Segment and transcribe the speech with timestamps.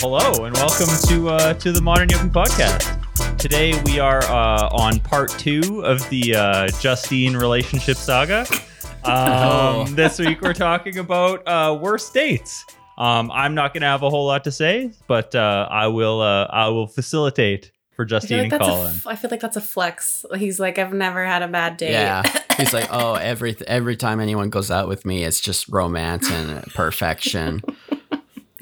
[0.00, 3.36] Hello and welcome to uh, to the Modern Yuppie Podcast.
[3.36, 8.46] Today we are uh, on part two of the uh, Justine relationship saga.
[9.04, 12.64] Um, this week we're talking about uh, worst dates.
[12.96, 16.22] Um, I'm not going to have a whole lot to say, but uh, I will
[16.22, 18.94] uh, I will facilitate for I feel, Justine like and that's a Colin.
[18.94, 20.24] f- I feel like that's a flex.
[20.36, 21.90] He's like, I've never had a bad date.
[21.90, 22.22] Yeah.
[22.56, 26.62] He's like, oh, every every time anyone goes out with me, it's just romance and
[26.74, 27.60] perfection.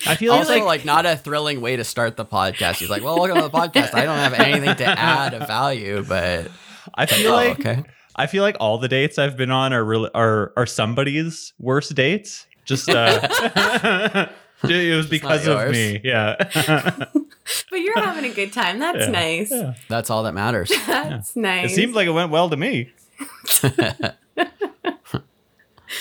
[0.07, 2.77] I feel also, like, like, not a thrilling way to start the podcast.
[2.77, 3.93] He's like, well, welcome to the podcast.
[3.93, 6.51] I don't have anything to add of value, but
[6.95, 7.85] I feel oh, like okay.
[8.15, 11.95] I feel like all the dates I've been on are really are are somebody's worst
[11.95, 12.47] dates.
[12.65, 14.29] Just uh,
[14.65, 16.01] it was because of me.
[16.03, 16.37] Yeah.
[17.71, 18.81] But you're having a good time.
[18.81, 19.11] That's Yeah.
[19.11, 19.51] nice.
[19.53, 19.75] Yeah.
[19.89, 20.73] That's all that matters.
[20.89, 21.71] That's nice.
[21.71, 22.91] It seemed like it went well to me.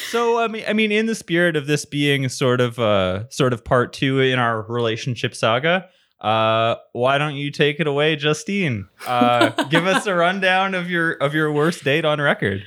[0.09, 3.53] so I mean, I mean, in the spirit of this being sort of uh, sort
[3.53, 5.87] of part two in our relationship saga,
[6.21, 8.87] uh, why don't you take it away, Justine?
[9.05, 12.63] Uh, give us a rundown of your of your worst date on record.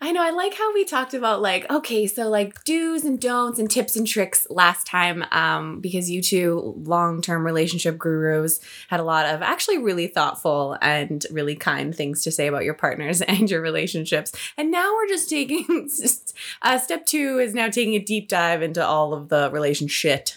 [0.00, 0.22] I know.
[0.22, 3.96] I like how we talked about like, okay, so like do's and don'ts and tips
[3.96, 9.42] and tricks last time, um, because you two long-term relationship gurus had a lot of
[9.42, 14.30] actually really thoughtful and really kind things to say about your partners and your relationships.
[14.56, 15.88] And now we're just taking
[16.62, 20.28] uh, step two is now taking a deep dive into all of the relationship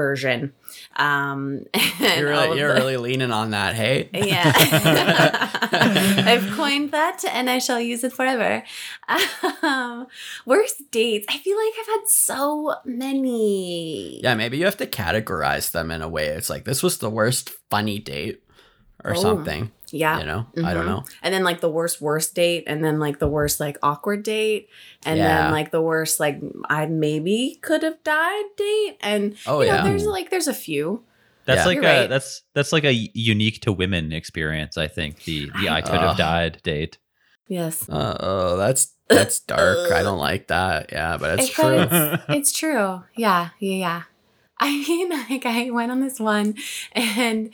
[0.00, 0.52] version.
[0.96, 1.66] Um,
[2.00, 4.08] You're really, you're the- really leaning on that, hey?
[4.14, 4.52] yeah.
[6.26, 8.62] I've coined that and I shall use it forever.
[9.62, 10.06] Um,
[10.46, 11.26] worst dates.
[11.28, 14.20] I feel like I've had so many.
[14.22, 16.28] Yeah, maybe you have to categorize them in a way.
[16.28, 18.42] It's like this was the worst funny date
[19.04, 19.70] or Oh, something.
[19.92, 20.18] Yeah.
[20.20, 20.88] You know, I don't Mhm.
[20.88, 21.04] know.
[21.22, 24.68] And then like the worst worst date and then like the worst like awkward date
[25.04, 25.42] and Yeah.
[25.42, 29.74] then like the worst like I maybe could have died date and Oh you know
[29.76, 31.02] yeah, there's like there's a few.
[31.46, 31.66] That's Yeah.
[31.66, 32.08] like You're a right.
[32.10, 34.76] that's that's like a unique to women experience.
[34.76, 36.16] I think the the I could have Ugh.
[36.18, 36.98] died date.
[37.48, 37.88] Yes.
[37.88, 39.90] Uh, oh, that's that's dark.
[39.90, 40.92] I don't like that.
[40.92, 41.86] Yeah, but it's It true.
[41.86, 42.20] does.
[42.28, 43.02] it's true.
[43.16, 44.02] Yeah, yeah, yeah.
[44.62, 46.54] I mean, like I went on this one
[46.92, 47.50] and uh,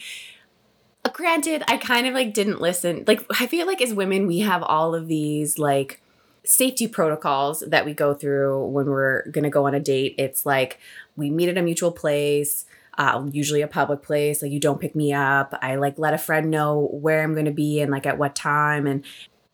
[1.14, 3.04] granted, I kind of like didn't listen.
[3.06, 6.00] Like I feel like as women, we have all of these like
[6.44, 10.14] safety protocols that we go through when we're going to go on a date.
[10.16, 10.78] It's like
[11.16, 12.64] we meet at a mutual place,
[12.96, 14.42] uh, usually a public place.
[14.42, 15.52] Like you don't pick me up.
[15.60, 18.34] I like let a friend know where I'm going to be and like at what
[18.34, 19.04] time and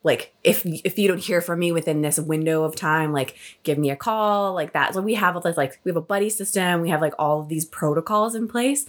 [0.04, 3.78] like if if you don't hear from me within this window of time like give
[3.78, 6.28] me a call like that so we have all this like we have a buddy
[6.28, 8.86] system we have like all of these protocols in place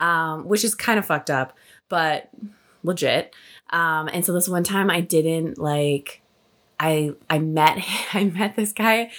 [0.00, 1.54] um which is kind of fucked up
[1.94, 2.28] but
[2.82, 3.32] legit.
[3.70, 6.20] Um and so this one time i didn't like
[6.80, 7.78] i i met
[8.12, 9.10] i met this guy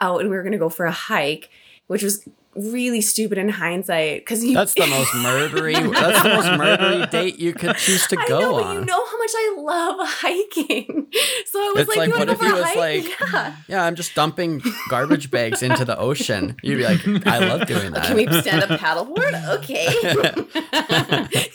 [0.00, 1.50] out and we were gonna go for a hike
[1.88, 5.74] which was really stupid in hindsight because That's the most murdery.
[5.94, 8.74] that's the most murdery date you could choose to I go know, on.
[8.80, 11.06] you know how much I love hiking.
[11.46, 12.76] So I was It's like, like, what if he was hike?
[12.76, 13.56] like, yeah.
[13.68, 16.56] yeah, I'm just dumping garbage bags into the ocean.
[16.62, 18.06] You'd be like, I love doing that.
[18.06, 19.58] Can we stand up paddleboard?
[19.58, 19.86] Okay.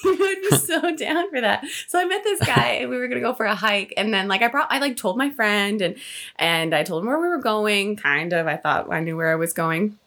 [0.04, 1.66] you would be so down for that.
[1.88, 3.94] So I met this guy and we were gonna go for a hike.
[3.98, 5.96] And then like I brought I like told my friend and
[6.36, 8.46] and I told him where we were going, kind of.
[8.48, 9.98] I thought I knew where I was going.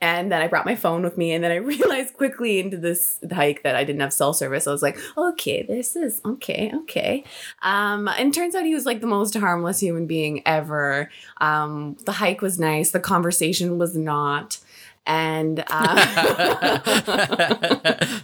[0.00, 3.18] And then I brought my phone with me, and then I realized quickly into this
[3.32, 4.66] hike that I didn't have cell service.
[4.66, 7.24] I was like, okay, this is okay, okay.
[7.62, 11.10] Um, and turns out he was like the most harmless human being ever.
[11.38, 14.58] Um, the hike was nice, the conversation was not.
[15.04, 16.94] And uh,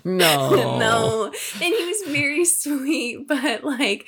[0.05, 0.79] no.
[0.79, 4.07] no, and he was very sweet, but like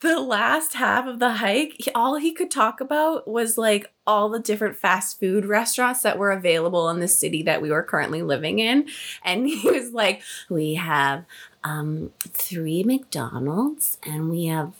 [0.00, 4.28] the last half of the hike, he- all he could talk about was like all
[4.28, 8.22] the different fast food restaurants that were available in the city that we were currently
[8.22, 8.88] living in.
[9.24, 11.24] And he was like, We have
[11.64, 14.72] um, three McDonald's and we have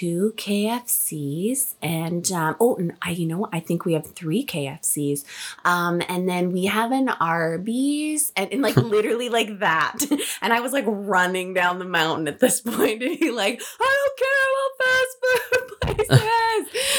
[0.00, 5.24] two KFCs and um, oh and I you know I think we have three KFCs
[5.66, 9.98] um and then we have an Arby's and, and like literally like that.
[10.42, 13.98] And I was like running down the mountain at this point and he like I
[13.98, 16.39] don't care about fast food places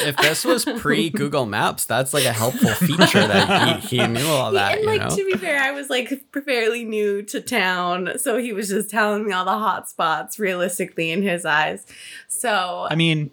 [0.05, 4.25] If this was pre Google Maps, that's like a helpful feature that he, he knew
[4.27, 5.15] all Yeah, that, and you like know?
[5.15, 6.11] to be fair, I was like
[6.45, 11.11] fairly new to town, so he was just telling me all the hot spots realistically
[11.11, 11.85] in his eyes.
[12.27, 13.31] So I mean,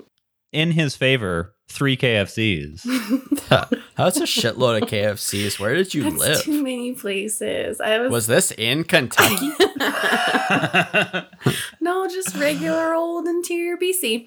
[0.52, 2.82] in his favor, three KFCs.
[3.96, 5.58] That's a shitload of KFCs.
[5.60, 6.42] Where did you That's live?
[6.42, 7.80] too many places.
[7.80, 9.50] I was, Was this in Kentucky?
[11.80, 14.26] no, just regular old interior BC.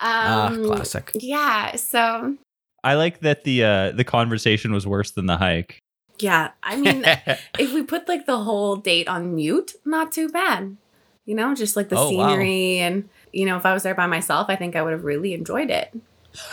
[0.00, 1.10] Ah, Um, classic.
[1.14, 1.76] Yeah.
[1.76, 2.36] So
[2.84, 5.78] I like that the uh, the conversation was worse than the hike.
[6.20, 7.04] yeah, I mean,
[7.58, 10.76] if we put like the whole date on mute, not too bad.
[11.26, 12.28] You know, just like the Oh, wow.
[12.28, 15.04] scenery and you know, if I was there by myself, I think I would have
[15.04, 15.92] really enjoyed it.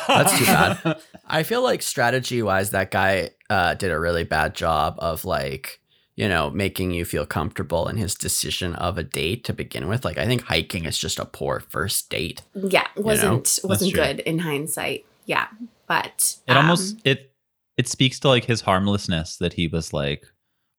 [0.07, 0.99] That's too bad.
[1.27, 5.79] I feel like strategy wise, that guy uh, did a really bad job of like,
[6.15, 10.05] you know, making you feel comfortable in his decision of a date to begin with.
[10.05, 12.41] Like, I think hiking is just a poor first date.
[12.53, 15.05] Yeah, wasn't wasn't good in hindsight.
[15.25, 15.47] Yeah,
[15.87, 17.31] but It um, almost it
[17.77, 20.25] it speaks to like his harmlessness that he was like,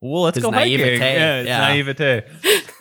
[0.00, 0.78] well, let's His go hiking.
[0.78, 1.58] naivete, Yeah, it's yeah.
[1.58, 2.22] naivete.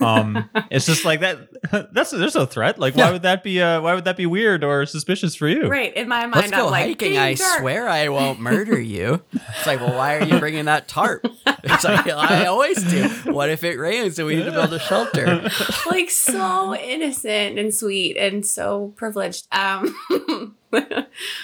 [0.02, 1.48] Um, it's just like that.
[1.94, 2.78] That's there's a threat.
[2.78, 3.62] Like, why would that be?
[3.62, 5.68] Uh, why would that be weird or suspicious for you?
[5.70, 6.36] right in my mind.
[6.36, 7.10] Let's go I'm like, hiking.
[7.12, 9.22] "Being I dark." swear I won't murder you.
[9.34, 11.26] It's like, well, why are you bringing that tarp?
[11.68, 13.08] It's like, I always do.
[13.32, 15.50] What if it rains and we need to build a shelter?
[15.88, 19.48] like so innocent and sweet and so privileged.
[19.52, 19.86] Um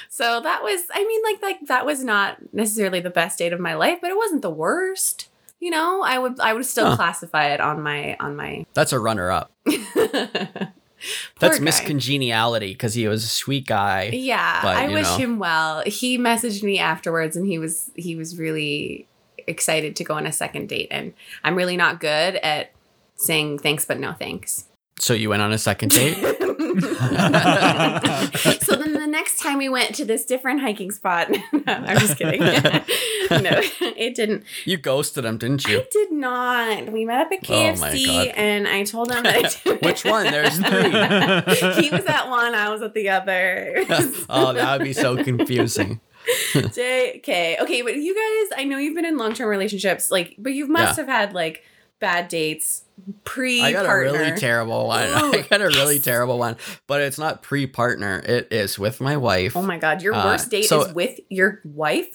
[0.09, 3.59] so that was I mean like like that was not necessarily the best date of
[3.59, 5.29] my life, but it wasn't the worst.
[5.61, 6.95] You know, I would I would still Huh.
[6.97, 9.51] classify it on my on my That's a runner up.
[11.39, 11.63] That's guy.
[11.63, 14.09] Miss Congeniality because he was a sweet guy.
[14.13, 15.17] Yeah, But, I wish know.
[15.17, 15.81] him well.
[15.85, 19.07] He messaged me afterwards and he was he was really
[19.47, 21.13] excited to go on a second date and
[21.43, 22.71] I'm really not good at
[23.15, 24.65] saying thanks but no thanks.
[25.01, 26.13] So you went on a second date?
[26.19, 26.27] so
[28.75, 32.39] then the next time we went to this different hiking spot, no, I'm just kidding.
[33.31, 34.43] no, it didn't.
[34.63, 35.79] You ghosted him, didn't you?
[35.79, 36.91] I did not.
[36.91, 38.27] We met up at Oh KFC God.
[38.35, 39.81] and I told him that I didn't.
[39.83, 40.25] Which one?
[40.25, 40.91] There's three.
[41.81, 43.83] he was at one, I was at the other.
[44.29, 45.99] oh, that would be so confusing.
[46.53, 47.59] JK.
[47.59, 50.67] Okay, but you guys, I know you've been in long term relationships, like, but you
[50.67, 51.63] must have had like
[52.01, 52.83] bad dates
[53.23, 55.07] pre I got a really terrible one.
[55.23, 56.57] Ooh, I got a really terrible one,
[56.87, 58.21] but it's not pre-partner.
[58.25, 59.55] It is with my wife.
[59.55, 62.09] Oh my god, your Uh, worst date so- is with your wife?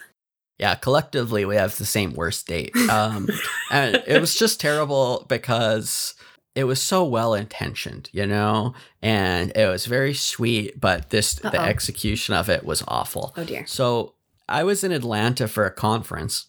[0.58, 2.74] yeah, collectively we have the same worst date.
[2.90, 3.28] Um,
[3.70, 6.14] and it was just terrible because
[6.54, 8.72] it was so well intentioned, you know,
[9.02, 11.64] and it was very sweet, but this the Uh-oh.
[11.64, 13.34] execution of it was awful.
[13.36, 13.66] Oh dear.
[13.66, 14.14] So
[14.48, 16.46] I was in Atlanta for a conference,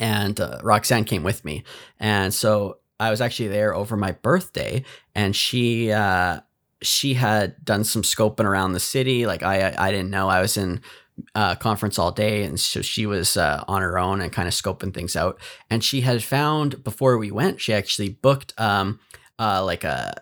[0.00, 1.64] and uh, Roxanne came with me,
[1.98, 4.84] and so I was actually there over my birthday,
[5.14, 6.40] and she uh,
[6.82, 9.26] she had done some scoping around the city.
[9.26, 10.80] Like I I didn't know I was in
[11.34, 14.54] uh, conference all day, and so she was uh, on her own and kind of
[14.54, 15.40] scoping things out.
[15.70, 19.00] And she had found before we went, she actually booked um
[19.38, 20.14] uh like a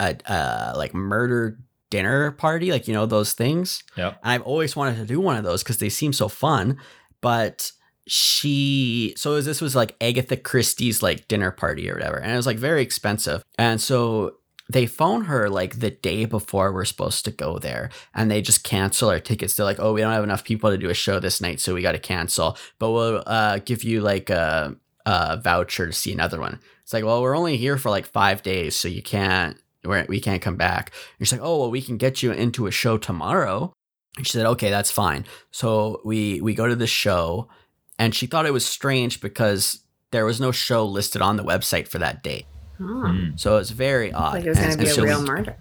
[0.00, 1.58] a uh like murder
[1.90, 3.82] dinner party, like you know those things.
[3.96, 4.08] Yeah.
[4.08, 6.78] And I've always wanted to do one of those because they seem so fun.
[7.20, 7.72] But
[8.06, 12.18] she, so this was like Agatha Christie's like dinner party or whatever.
[12.18, 13.42] And it was like very expensive.
[13.58, 14.36] And so
[14.68, 18.64] they phone her like the day before we're supposed to go there and they just
[18.64, 19.54] cancel our tickets.
[19.54, 21.60] They're like, oh, we don't have enough people to do a show this night.
[21.60, 22.56] So we got to cancel.
[22.78, 26.60] But we'll uh, give you like a, a voucher to see another one.
[26.82, 28.76] It's like, well, we're only here for like five days.
[28.76, 30.92] So you can't, we're, we can't come back.
[31.18, 33.72] And she's like, oh, well, we can get you into a show tomorrow.
[34.16, 35.26] And she said, okay, that's fine.
[35.50, 37.48] So we we go to the show,
[37.98, 39.80] and she thought it was strange because
[40.12, 42.46] there was no show listed on the website for that date.
[42.80, 42.84] Oh.
[42.84, 43.38] Mm.
[43.40, 44.34] So it was very odd.
[44.34, 45.56] Like it was going to be a so real we- murder.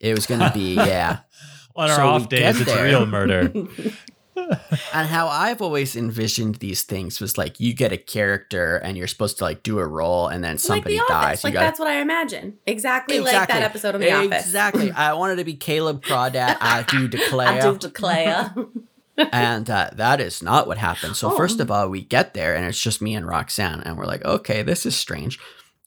[0.00, 1.20] It was going to be, yeah.
[1.76, 2.84] On our So off days, get it's there.
[2.84, 3.52] real murder.
[4.94, 9.06] and how I've always envisioned these things was like you get a character and you're
[9.06, 11.10] supposed to like do a role, and then like somebody the office.
[11.12, 11.44] dies.
[11.44, 12.58] Like gotta- that's what I imagine.
[12.66, 14.46] Exactly, like that episode of The Office.
[14.46, 14.90] Exactly.
[14.90, 16.56] I wanted to be Caleb Crawdad.
[16.60, 17.48] I do declare.
[17.48, 18.54] I do declare.
[19.16, 21.16] And uh, that is not what happened.
[21.16, 21.36] So Oh.
[21.36, 24.24] first of all, we get there and it's just me and Roxanne, and we're like,
[24.24, 25.38] okay, this is strange.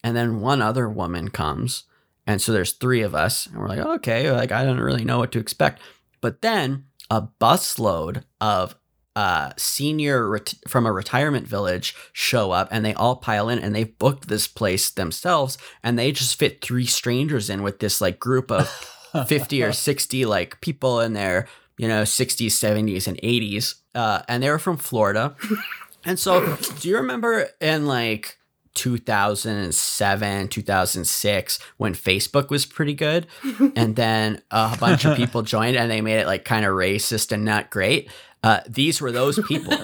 [0.04, 1.84] And then one other woman comes,
[2.28, 5.18] and so there's three of us, and we're like, okay, like I don't really know
[5.20, 5.82] what to expect.
[6.22, 8.76] But then a busload of
[9.16, 13.74] uh, senior ret- from a retirement village show up, and they all pile in, and
[13.74, 18.20] they've booked this place themselves, and they just fit three strangers in with this like
[18.20, 18.68] group of
[19.28, 24.42] 50 or 60 like people in their you know 60s 70s and 80s uh, and
[24.42, 25.36] they were from florida
[26.06, 28.38] and so do you remember in like
[28.76, 33.28] 2007 2006 when facebook was pretty good
[33.76, 37.32] and then a bunch of people joined and they made it like kind of racist
[37.32, 38.10] and not great
[38.44, 39.74] uh, these were those people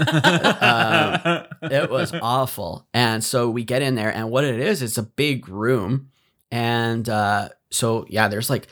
[0.62, 2.88] Um, it was awful.
[2.94, 6.12] And so we get in there, and what it is, it's a big room.
[6.52, 8.68] And uh, so, yeah, there's like,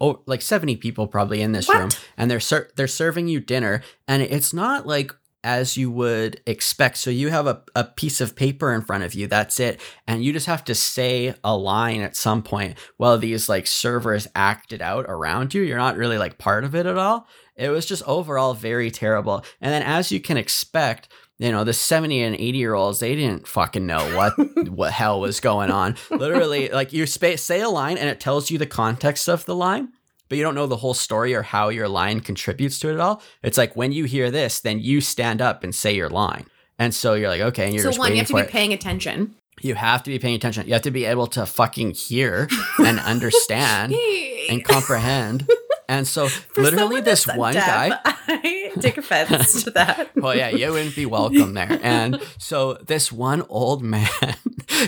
[0.00, 1.78] oh, like 70 people probably in this What?
[1.78, 6.38] room, and they're ser- they're serving you dinner, and it's not like as you would
[6.46, 6.98] expect.
[6.98, 9.80] So you have a, a piece of paper in front of you, that's it.
[10.06, 14.28] And you just have to say a line at some point while these like servers
[14.34, 15.62] acted out around you.
[15.62, 17.26] You're not really like part of it at all.
[17.56, 19.42] It was just overall very terrible.
[19.62, 21.08] And then as you can expect,
[21.40, 24.34] you know, the 70 and 80 year olds, they didn't fucking know what
[24.68, 25.96] what hell was going on.
[26.10, 29.88] Literally, like you say a line and it tells you the context of the line
[30.30, 33.00] but you don't know the whole story or how your line contributes to it at
[33.00, 33.20] all.
[33.42, 36.46] It's like when you hear this, then you stand up and say your line.
[36.78, 38.48] And so you're like, okay, and you're so just one, you have to be it.
[38.48, 39.34] paying attention.
[39.60, 40.66] You have to be paying attention.
[40.66, 43.92] You have to be able to fucking hear and understand
[44.48, 45.48] and comprehend.
[45.90, 50.10] And so For literally this one deaf, guy I take offense to that.
[50.16, 51.80] well, yeah, you wouldn't be welcome there.
[51.82, 54.08] And so this one old man,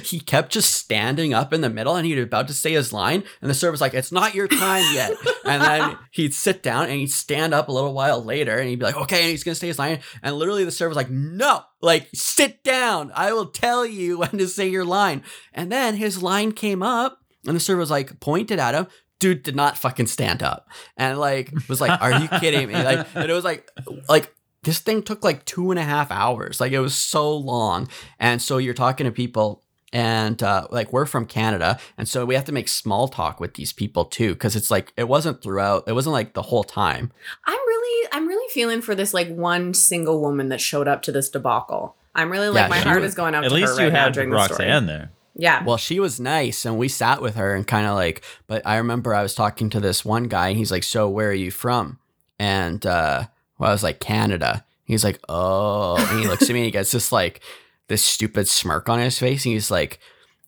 [0.04, 2.92] he kept just standing up in the middle and he was about to say his
[2.92, 3.24] line.
[3.40, 5.16] And the server's like, it's not your time yet.
[5.44, 8.78] And then he'd sit down and he'd stand up a little while later and he'd
[8.78, 9.98] be like, okay, and he's going to say his line.
[10.22, 13.10] And literally the server's like, no, like sit down.
[13.16, 15.24] I will tell you when to say your line.
[15.52, 18.86] And then his line came up and the server was like, pointed at him,
[19.22, 20.68] dude did not fucking stand up.
[20.96, 22.74] And like was like are you kidding me?
[22.74, 23.68] Like and it was like
[24.08, 26.60] like this thing took like two and a half hours.
[26.60, 27.88] Like it was so long.
[28.20, 29.62] And so you're talking to people
[29.94, 31.78] and uh, like we're from canada.
[31.98, 34.92] And so we have to make small talk with these people too because it's like
[34.96, 37.12] it wasn't throughout it wasn't like the whole time.
[37.44, 41.12] I'm really, I'm really feeling for this like one single woman that showed up to
[41.12, 41.96] this debacle.
[42.14, 43.88] I'm really like Yeah, my heart was- is going out At to least her you
[43.88, 44.68] right now had during the story.
[44.68, 45.10] Roxanne there.
[45.34, 45.64] Yeah.
[45.64, 48.76] Well, she was nice and we sat with her and kind of like, but I
[48.76, 51.50] remember I was talking to this one guy and he's like, So where are you
[51.50, 51.98] from?
[52.38, 53.26] And uh,
[53.58, 54.64] well, I was like, Canada.
[54.84, 57.40] He's like, Oh, and he looks at me and he gets this like,
[57.88, 59.44] this stupid smirk on his face.
[59.44, 60.00] And he's like,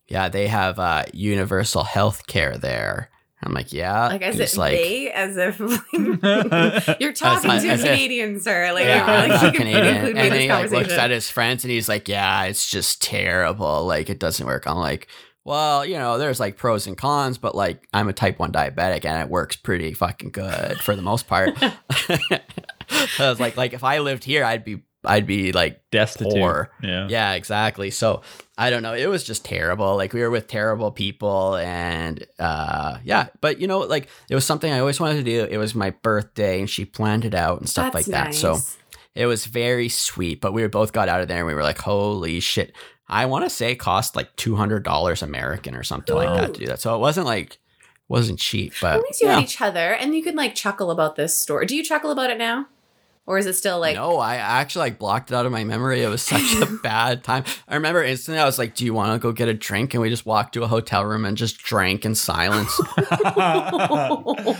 [0.07, 3.09] Yeah, they have uh, universal health care there.
[3.45, 4.07] I'm like, Yeah.
[4.07, 5.59] like as He's if like, they, as if
[6.99, 8.71] you're talking As- to as a if- Canadian, sir.
[8.73, 9.95] Like, yeah, you I'm really not Canadian.
[9.95, 13.01] include And then he like looks at his friends and he's like, "Yeah, it's just
[13.01, 13.85] terrible.
[13.85, 15.07] Like it doesn't work." I'm like,
[15.43, 19.05] "Well, you know, there's like pros and cons, but like I'm a type one diabetic
[19.05, 23.83] and it works pretty fucking good for the most part." I was like, like if
[23.83, 26.33] I lived here, I'd be, I'd be like Destitute.
[26.33, 26.71] Poor.
[26.81, 27.07] Yeah.
[27.09, 27.91] yeah, exactly.
[27.91, 28.21] So
[28.57, 28.93] I don't know.
[28.93, 29.95] It was just terrible.
[29.95, 34.45] Like we were with terrible people and uh yeah, but you know, like it was
[34.45, 35.45] something I always wanted to do.
[35.49, 38.33] It was my birthday and she planned it out and stuff That's like that.
[38.33, 38.57] So
[39.15, 41.79] it was very sweet, but we both got out of there and we were like,
[41.79, 42.73] holy shit.
[43.07, 46.65] I want to say it cost like $200 American or something like that to do
[46.67, 46.79] that.
[46.79, 47.59] So it wasn't like,
[48.07, 49.35] wasn't cheap, but At least you yeah.
[49.35, 51.65] had each other, and you could like chuckle about this story.
[51.65, 52.67] Do you chuckle about it now,
[53.27, 53.95] or is it still like?
[53.95, 56.03] no, I actually like blocked it out of my memory.
[56.03, 57.43] It was such a bad time.
[57.67, 59.93] I remember instantly I was like, do you want to go get a drink?
[59.93, 62.79] And we just walked to a hotel room and just drank in silence.
[63.35, 64.57] well,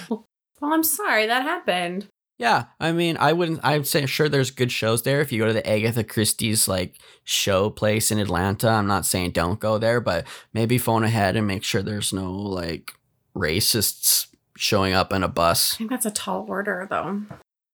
[0.62, 2.08] I'm sorry that happened.
[2.38, 3.64] Yeah, I mean, I wouldn't.
[3.64, 5.22] I'd say sure there's good shows there.
[5.22, 9.32] If you go to the Agatha Christie's like show place in Atlanta, I'm not saying
[9.32, 12.94] don't go there, but maybe phone ahead and make sure there's no like
[13.34, 15.76] racists showing up in a bus.
[15.76, 17.22] I think that's a tall order, though.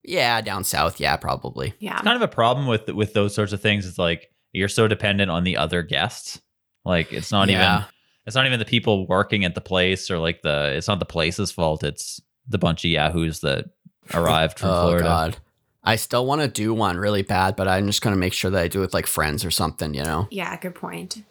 [0.04, 1.74] Yeah, down south, yeah, probably.
[1.80, 1.94] Yeah.
[1.94, 3.86] It's kind of a problem with with those sorts of things.
[3.88, 6.42] It's like you're so dependent on the other guests.
[6.86, 7.76] Like it's not Yeah.
[7.78, 7.86] even
[8.26, 11.06] it's not even the people working at the place or like the it's not the
[11.06, 11.84] place's fault.
[11.84, 13.66] It's the bunch of yahoos that
[14.14, 15.04] arrived from oh Florida.
[15.04, 15.38] god.
[15.84, 18.62] I still want to do one really bad, but I'm just gonna make sure that
[18.62, 20.28] I do it with like friends or something, you know.
[20.32, 21.24] Yeah, good point.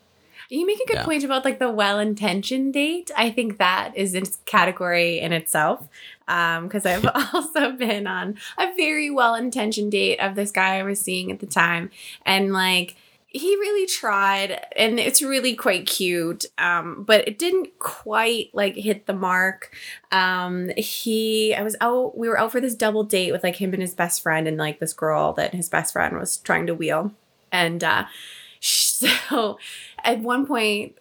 [0.51, 1.05] You make a good Yeah.
[1.05, 3.11] point about like the well-intentioned date.
[3.17, 5.89] I think that is a category in itself.
[6.29, 11.01] Um, because I've also been on a very well-intentioned date of this guy I was
[11.01, 11.91] seeing at the time,
[12.27, 12.97] and like
[13.33, 16.47] he really tried, and it's really quite cute.
[16.59, 19.73] Um, but it didn't quite like hit the mark.
[20.11, 22.19] Um, he, I was out.
[22.19, 24.57] We were out for this double date with like him and his best friend, and
[24.57, 27.13] like this girl that his best friend was trying to wheel,
[27.53, 28.07] and uh
[28.61, 29.59] so
[30.05, 30.97] at one point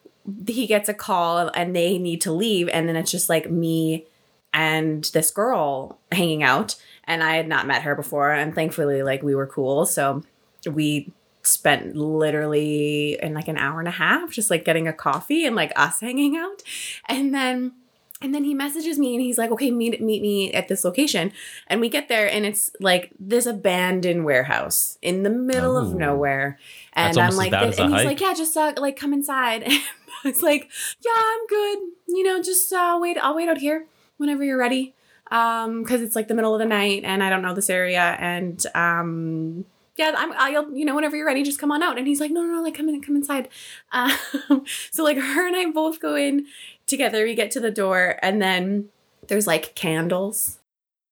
[0.47, 2.69] he gets a call and they need to leave.
[2.69, 4.05] And then it's just like me
[4.53, 6.75] and this girl hanging out.
[7.05, 8.31] And i had not met her before.
[8.31, 9.85] And thankfully like we were cool.
[9.85, 10.23] So
[10.69, 15.45] we spent literally in like an hour and a half just like getting a coffee
[15.45, 16.61] and like us hanging out.
[17.07, 17.73] And then
[18.21, 21.31] and then he messages me and he's like okay meet meet me at this location
[21.67, 25.97] and we get there and it's like this abandoned warehouse in the middle of Oh.
[25.97, 26.59] nowhere
[26.93, 28.05] and i'm like and he's hike.
[28.05, 29.81] like yeah just uh, like come inside and
[30.25, 30.69] it's like
[31.05, 33.85] yeah i'm good you know just uh wait i'll wait out here
[34.17, 34.93] whenever you're ready
[35.31, 38.17] um because it's like the middle of the night and i don't know this area
[38.19, 39.65] and um
[39.97, 40.31] yeah, I'm.
[40.31, 41.97] I'll, you know, whenever you're ready, just come on out.
[41.97, 43.49] And he's like, no, no, no, like come in, come inside.
[43.91, 46.45] Um, so like her and I both go in
[46.89, 47.24] together.
[47.24, 48.89] We get to the door, and then
[49.27, 50.60] there's like candles,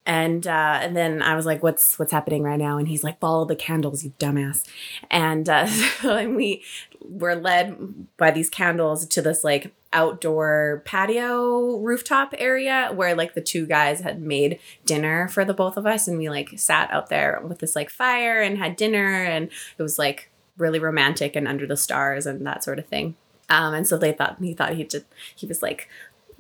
[0.05, 3.19] and uh, and then I was like, "What's what's happening right now?" And he's like,
[3.19, 4.63] "Follow the candles, you dumbass."
[5.11, 5.67] And uh,
[6.01, 6.63] so and we
[7.01, 13.41] were led by these candles to this like outdoor patio rooftop area where like the
[13.41, 17.09] two guys had made dinner for the both of us, and we like sat out
[17.09, 21.47] there with this like fire and had dinner, and it was like really romantic and
[21.47, 23.15] under the stars and that sort of thing.
[23.49, 25.87] Um, and so they thought he thought he just he was like,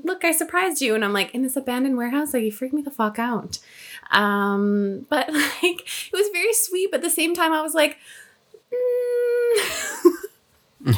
[0.03, 2.81] "Look, I surprised you," and I'm like, "In this abandoned warehouse, like you freaked me
[2.81, 3.59] the fuck out."
[4.11, 5.31] Um, but
[5.63, 7.97] like it was very sweet, but at the same time, I was like,
[8.73, 10.13] mm.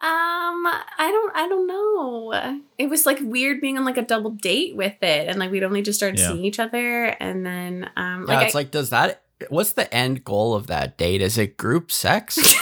[0.00, 2.60] Um, I don't I don't know.
[2.78, 5.64] It was like weird being on like a double date with it and like we'd
[5.64, 6.28] only just started Yeah.
[6.28, 9.22] seeing each other and then um Yeah, like it's I, like, does that?
[9.48, 11.20] What's the end goal of that date?
[11.20, 12.38] Is it group sex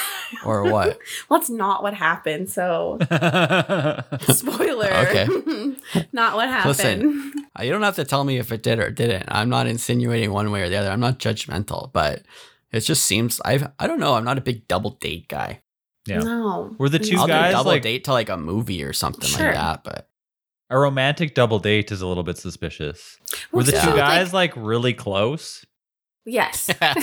[0.47, 0.99] or what?
[1.29, 2.49] well, that's not what happened.
[2.51, 2.99] So
[4.33, 4.87] spoiler.
[4.93, 5.27] Okay.
[6.13, 6.69] not what happened.
[6.79, 7.33] Listen.
[7.59, 9.25] Uh, You don't have to tell me if it did or didn't.
[9.29, 10.91] I'm not insinuating one way or the other.
[10.91, 12.23] I'm not judgmental, but
[12.73, 14.15] it just seems I I don't know.
[14.15, 15.61] I'm not a big double date guy.
[16.07, 16.21] Yeah.
[16.21, 16.75] No.
[16.79, 19.29] Were the 2 I'll guys do double like date to like a movie or something
[19.29, 19.47] Sure.
[19.47, 20.09] like that, but
[20.71, 23.19] a romantic double date is a little bit suspicious.
[23.53, 25.65] Were the Well, two so, guys like really close?
[26.27, 26.69] Yes.
[26.81, 26.95] well,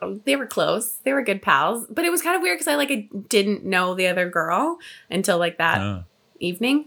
[0.01, 0.97] uh, they were close.
[1.03, 1.85] They were good pals.
[1.89, 4.77] But it was kind of weird because I like I didn't know the other girl
[5.09, 6.03] until like that Oh.
[6.39, 6.85] evening.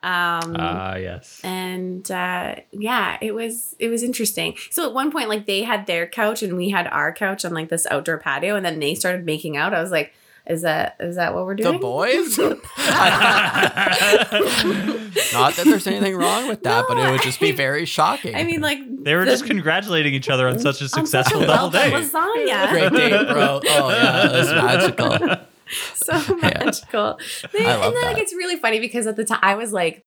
[0.00, 1.40] Um, Ah, yes.
[1.42, 4.54] and uh, yeah, it was it was interesting.
[4.70, 7.52] So at one point, like they had their couch and we had our couch on
[7.52, 9.74] like this outdoor patio, and then they started making out.
[9.74, 10.12] I was like,
[10.48, 11.72] "Is that is that what we're doing?
[11.74, 12.38] the boys.
[15.32, 18.34] not that there's anything wrong with that, but it would just be very shocking.
[18.34, 21.00] I mean, like They were the- just congratulating each other on such a on such
[21.00, 22.10] successful a double well-done date.
[22.12, 22.70] lasagna.
[22.70, 23.60] great date, bro.
[23.64, 24.50] Oh yeah, that's
[24.98, 25.36] magical.
[25.94, 27.18] so magical.
[27.52, 29.72] They- I love and then like it's really funny because at the time I was
[29.72, 30.02] like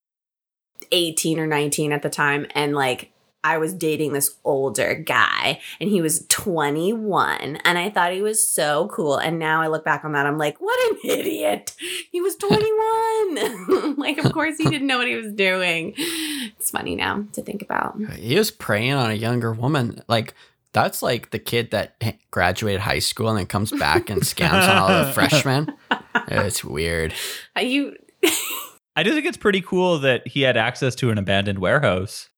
[0.91, 3.10] 18 or 19 at the time and like
[3.43, 8.47] I was dating this older guy and he was 21 and I thought he was
[8.47, 11.75] so cool and now I look back on that I'm like what an idiot.
[12.11, 13.95] He was 21.
[13.97, 15.93] like of course he didn't know what he was doing.
[15.97, 17.99] It's funny now to think about.
[18.15, 20.01] He was preying on a younger woman.
[20.07, 20.33] Like
[20.73, 21.95] that's like the kid that
[22.31, 25.73] graduated high school and then comes back and scams on all the freshmen.
[26.27, 27.13] It's weird.
[27.57, 27.97] Uh, You
[28.95, 32.29] I do think it's pretty cool that he had access to an abandoned warehouse.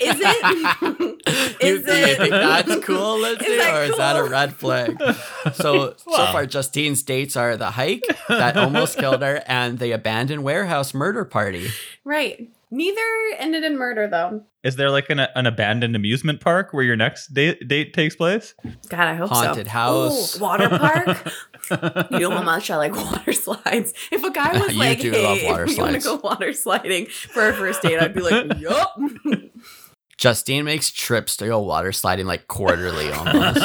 [0.00, 1.22] Is it?
[1.60, 4.54] is you, Is do you it- that's cool, Lindsay, that or is that a red
[4.54, 4.96] flag?
[5.54, 10.42] So so far, Justine's dates are the hike that almost killed her and the abandoned
[10.44, 11.68] warehouse murder party.
[12.04, 12.48] right.
[12.76, 13.00] Neither
[13.38, 14.44] ended in murder though.
[14.62, 18.54] Is there like an, an abandoned amusement park where your next date, date takes place?
[18.90, 19.48] God, I hope Haunted so.
[19.48, 20.36] Haunted house.
[20.36, 21.32] Ooh, water park.
[22.10, 23.94] you know how much I like water slides.
[24.12, 26.52] If a guy was You like, do "Hey, love water we want to go water
[26.52, 29.00] sliding for our first date," I'd be like, "Yup."
[30.18, 33.58] Justine makes trips to go water sliding like quarterly almost.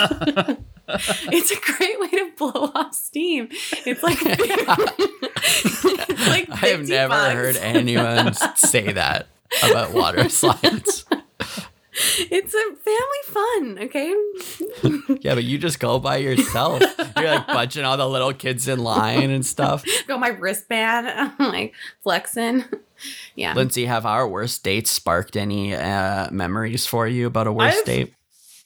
[1.31, 3.47] it's a great way to blow off steam.
[3.85, 5.83] It's like, it's
[6.27, 7.33] like I have never bucks.
[7.33, 9.27] heard anyone say that
[9.63, 11.05] about water slides.
[11.93, 14.15] It's a family fun, okay?
[15.21, 16.81] Yeah, but you just go by yourself.
[17.17, 19.83] You're like budging all the little kids in line and stuff.
[20.07, 21.07] Got my wristband.
[21.07, 22.63] I'm like flexing.
[23.35, 23.53] Yeah.
[23.55, 27.85] Lindsay, have our worst dates sparked any uh, memories for you about a worst I've-
[27.85, 28.13] date?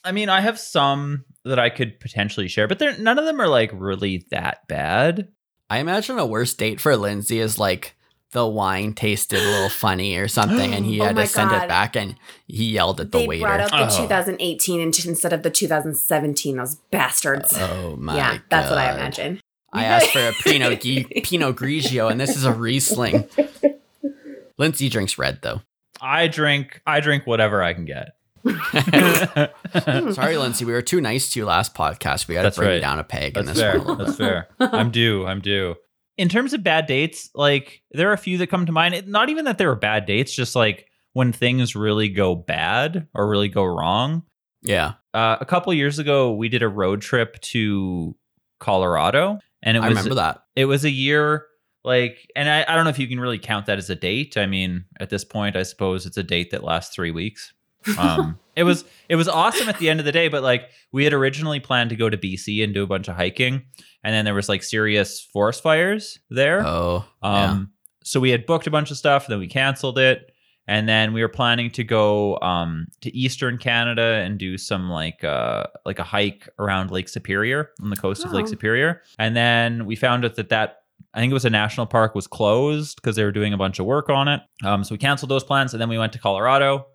[0.04, 3.40] I mean, I have some that I could potentially share, but they're, none of them
[3.40, 5.30] are like really that bad.
[5.70, 7.96] I imagine a worst date for Lindsay is like
[8.32, 11.52] the wine tasted a little funny or something, and he Oh had my to send
[11.52, 11.64] God.
[11.64, 12.16] it back, and
[12.48, 13.46] he yelled at the they waiter.
[13.46, 14.02] brought out the Oh.
[14.04, 16.58] 2018 instead of the 2017.
[16.58, 17.54] Those bastards.
[17.58, 18.16] oh my!
[18.16, 19.40] yeah, that's what I imagine.
[19.72, 23.28] I asked for a Pinot, Gui- Pinot Grigio, and this is a Riesling.
[24.58, 25.62] Lindsay drinks red though.
[26.02, 28.15] I drink I drink whatever I can get.
[30.14, 32.28] Sorry, Lindsay, we were too nice to you last podcast.
[32.28, 32.82] We got to bring right.
[32.82, 33.80] down a peg in That's this fair.
[33.82, 33.98] one.
[33.98, 34.48] That's fair.
[34.60, 35.26] I'm due.
[35.26, 35.76] I'm due.
[36.18, 38.94] In terms of bad dates, like there are a few that come to mind.
[38.94, 43.08] It- Not even that there were bad dates, just like when things really go bad
[43.14, 44.24] or really go wrong.
[44.62, 48.16] Yeah, Uh, a couple years ago, we did a road trip to
[48.60, 50.42] Colorado, and it I was remember that.
[50.56, 51.46] it was a year
[51.84, 54.38] like, and I, I don't know if you can really count that as a date.
[54.38, 57.54] I mean, at this point, I suppose it's a date that lasts three weeks.
[57.98, 61.04] Um, it was it was awesome at the end of the day, but like we
[61.04, 63.64] had originally planned to go to BC and do a bunch of hiking,
[64.04, 66.66] and then there was like serious forest fires there.
[66.66, 67.72] Oh, Um,
[68.04, 70.32] so we had booked a bunch of stuff, then we canceled it,
[70.68, 75.24] and then we were planning to go um to eastern Canada and do some like
[75.24, 78.50] uh like a hike around Lake Superior on the coast of Lake Oh.
[78.50, 80.78] Superior, and then we found out that that
[81.14, 83.80] I think it was a national park was closed because they were doing a bunch
[83.80, 84.42] of work on it.
[84.66, 86.88] Um, so we canceled those plans, and then we went to Colorado.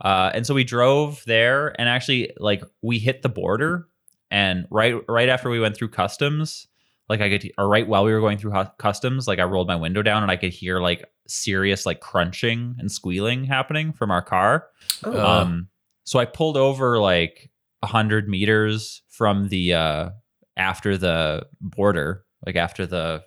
[0.00, 3.86] Uh, and so we drove there, and actually, like, we hit the border,
[4.30, 6.66] and right right after we went through customs,
[7.08, 9.68] like I could, or right while we were going through hu- customs, like I rolled
[9.68, 14.10] my window down, and I could hear like serious like crunching and squealing happening from
[14.10, 14.66] our car.
[15.04, 15.24] Oh.
[15.26, 15.68] Um,
[16.04, 17.50] so I pulled over like
[17.82, 20.10] a hundred meters from the uh
[20.56, 23.22] after the border, like after the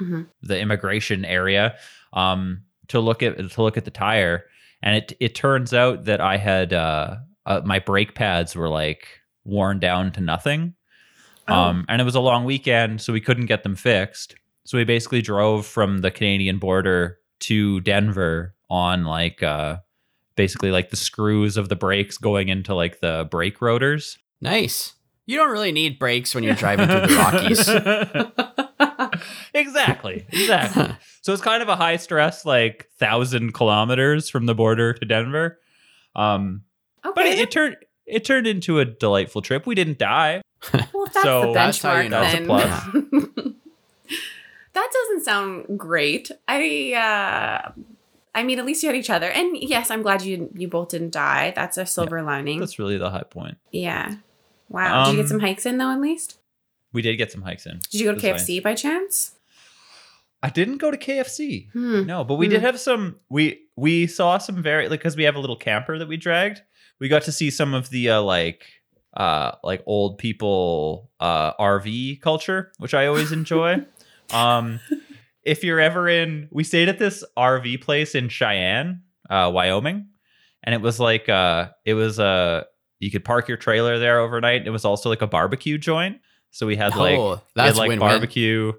[0.00, 0.26] Mhm.
[0.42, 1.76] the immigration area,
[2.12, 4.44] um, to look at to look at the tire,
[4.82, 9.06] and it it turns out that I had uh, uh my brake pads were like
[9.44, 10.74] worn down to nothing,
[11.48, 11.54] Oh.
[11.54, 14.34] um, and it was a long weekend, so we couldn't get them fixed.
[14.64, 19.78] So we basically drove from the Canadian border to Denver on like uh
[20.36, 24.18] basically like the screws of the brakes going into like the brake rotors.
[24.40, 24.94] nice.
[25.26, 27.16] You don't really need brakes when you're driving through the
[28.48, 28.57] Rockies.
[29.58, 30.26] exactly.
[30.32, 30.88] Exactly.
[31.22, 35.58] So it's kind of a high stress, like thousand kilometers from the border to Denver.
[36.16, 36.62] Um,
[37.04, 37.12] okay.
[37.14, 39.66] but it, it turned it turned into a delightful trip.
[39.66, 40.40] We didn't die.
[40.72, 42.46] well, that's so the that's how benchmark, you know it's a then.
[42.46, 43.54] plus.
[44.74, 46.30] that doesn't sound great.
[46.46, 47.72] I, uh,
[48.34, 50.88] I mean, at least you had each other, and yes, I'm glad you you both
[50.88, 51.52] didn't die.
[51.54, 52.60] That's a silver lining.
[52.60, 53.58] That's really the high point.
[53.70, 54.16] Yeah.
[54.68, 55.04] Wow.
[55.04, 55.90] Did you get Um, some hikes in though?
[55.90, 56.38] At least.
[56.92, 57.80] We did get some hikes in.
[57.90, 59.32] Did you go to It was KFC by chance?
[60.42, 61.70] I didn't go to KFC.
[61.72, 62.06] Hmm.
[62.06, 62.50] No, but we Hmm.
[62.52, 63.16] did have some.
[63.28, 66.62] We we saw some very like because we have a little camper that we dragged.
[67.00, 68.64] We got to see some of the uh, like
[69.16, 73.84] uh like old people uh RV culture, which I always enjoy.
[74.32, 74.78] um,
[75.42, 80.08] if you're ever in, we stayed at this RV place in Cheyenne, uh, Wyoming,
[80.62, 82.64] and it was like uh it was uh
[83.00, 84.66] you could park your trailer there overnight.
[84.66, 86.20] It was also like a barbecue joint,
[86.50, 88.08] so we had like oh, we had that's like win-win.
[88.08, 88.72] barbecue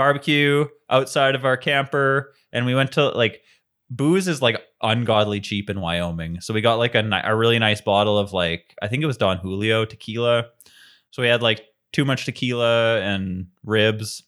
[0.00, 3.42] barbecue outside of our camper and we went to like
[3.90, 7.58] booze is like ungodly cheap in wyoming so we got like a, ni- a really
[7.58, 10.46] nice bottle of like i think it was don julio tequila
[11.10, 11.60] so we had like
[11.92, 14.22] too much tequila and ribs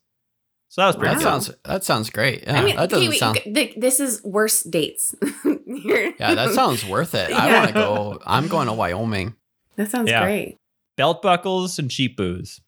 [0.68, 2.44] so that was pretty That good sounds that sounds great.
[2.46, 3.38] Yeah, I mean, that doesn't okay, wait, sound.
[3.44, 5.14] th- this is worse dates.
[5.66, 7.30] Yeah, that sounds worth it.
[7.30, 7.54] I Yeah.
[7.58, 8.18] want to go.
[8.24, 9.34] I'm going to Wyoming.
[9.76, 10.22] That sounds Yeah.
[10.24, 10.56] great.
[10.96, 12.60] belt buckles and cheap booze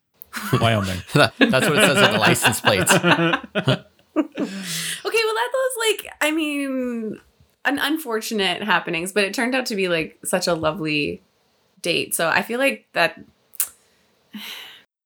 [0.61, 2.93] wyoming That's what it says on the license plates.
[4.17, 7.21] Okay, well, that was like, I mean,
[7.65, 11.21] an unfortunate happenings, but it turned out to be like such a lovely
[11.83, 12.15] date.
[12.15, 13.21] So I feel like that.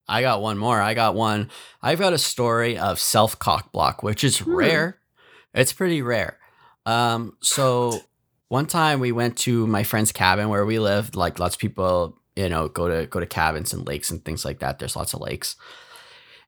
[0.07, 0.81] I got one more.
[0.81, 1.51] I got one.
[1.83, 4.55] I've got a story of self cock block, which is Hmm.
[4.55, 4.99] rare.
[5.55, 6.39] It's pretty rare.
[6.87, 8.01] Um, so
[8.49, 11.17] one time we went to my friend's cabin where we lived.
[11.17, 14.45] Like lots of people, you know, go to go to cabins and lakes and things
[14.45, 14.79] like that.
[14.79, 15.57] There's lots of lakes,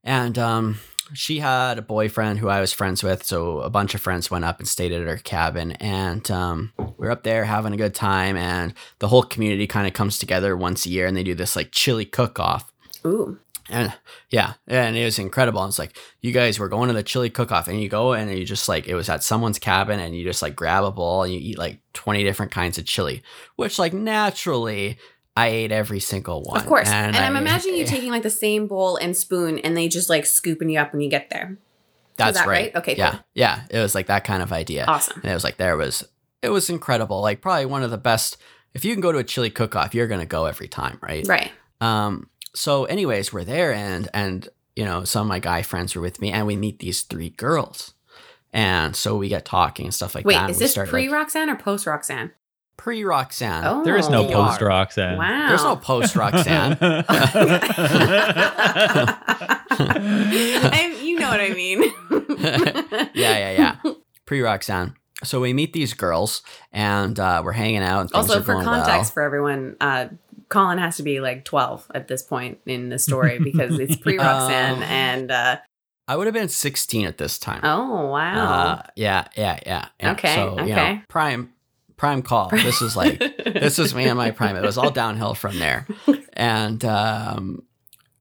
[0.05, 0.79] and um,
[1.13, 3.25] she had a boyfriend who I was friends with.
[3.25, 7.09] So a bunch of friends went up and stayed at her cabin, and um, we
[7.09, 8.37] are up there having a good time.
[8.37, 11.57] And the whole community kind of comes together once a year, and they do this
[11.57, 12.73] like chili cook off.
[13.05, 13.41] Ooh.
[13.69, 13.93] And
[14.31, 15.63] yeah, and it was incredible.
[15.63, 18.13] And it's like you guys were going to the chili cook off, and you go
[18.13, 20.93] and you just like it was at someone's cabin, and you just like grab a
[20.93, 23.23] bowl and you eat like twenty different kinds of chili,
[23.57, 24.99] which like naturally
[25.37, 26.61] I ate every single one.
[26.61, 26.89] Of course.
[26.89, 30.09] And, I'm I- imagining you taking like the same bowl and spoon and they just
[30.11, 31.57] like scooping you up when you get there.
[32.17, 32.75] That's that right.
[32.75, 32.77] right?
[32.77, 33.21] Okay, Yeah, cool.
[33.35, 33.63] yeah.
[33.71, 34.85] It was like that kind of idea.
[34.87, 35.21] Awesome.
[35.23, 36.07] And it was like there was
[36.43, 37.21] it was incredible.
[37.23, 38.37] Like probably one of the best.
[38.75, 41.27] If you can go to a chili cook off, you're gonna go every time, right?
[41.27, 41.51] Right.
[41.81, 46.03] Um, so anyways, we're there and and you know, some of my guy friends were
[46.03, 47.95] with me and we meet these three girls.
[48.53, 50.43] And so we get talking and stuff like Wait, that.
[50.43, 52.33] and is this pre like, Roxanne or post Roxanne?
[52.81, 53.65] Pre Roxanne?
[53.67, 53.85] Oh.
[53.85, 54.33] there is no Oh.
[54.33, 55.19] post Roxanne.
[55.19, 55.49] Wow.
[55.49, 56.79] There's no post Roxanne.
[59.71, 61.83] I, you know what I mean.
[63.15, 63.51] yeah, yeah,
[63.85, 63.93] yeah.
[64.27, 64.95] Pre Roxanne.
[65.23, 68.01] So we meet these girls and uh, we're hanging out.
[68.01, 69.05] And things Also, are for going context well.
[69.11, 70.07] for everyone, uh,
[70.49, 74.17] Colin has to be like 12 at this point in the story because it's pre
[74.19, 75.57] Roxanne Um, and uh,
[76.09, 77.61] I would have been 16 at this time.
[77.63, 78.53] oh wow.
[78.63, 80.13] Uh, yeah, yeah, yeah, yeah.
[80.13, 81.03] Okay, So, you know, okay.
[81.09, 81.53] prime,
[82.01, 82.49] prime call.
[82.49, 84.57] This is like, this was me and my prime.
[84.57, 85.87] It was all downhill from there.
[86.33, 87.63] And, um,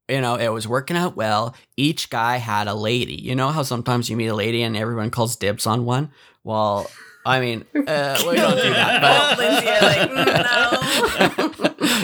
[0.10, 1.56] you know, it was working out well.
[1.78, 3.16] Each guy had a lady.
[3.16, 6.12] You know how sometimes you meet a lady and everyone calls dibs on one?
[6.44, 6.92] Well,
[7.26, 9.02] I mean, uh, we don't do that.
[9.02, 11.49] But Lindsay, like, "Mm, no.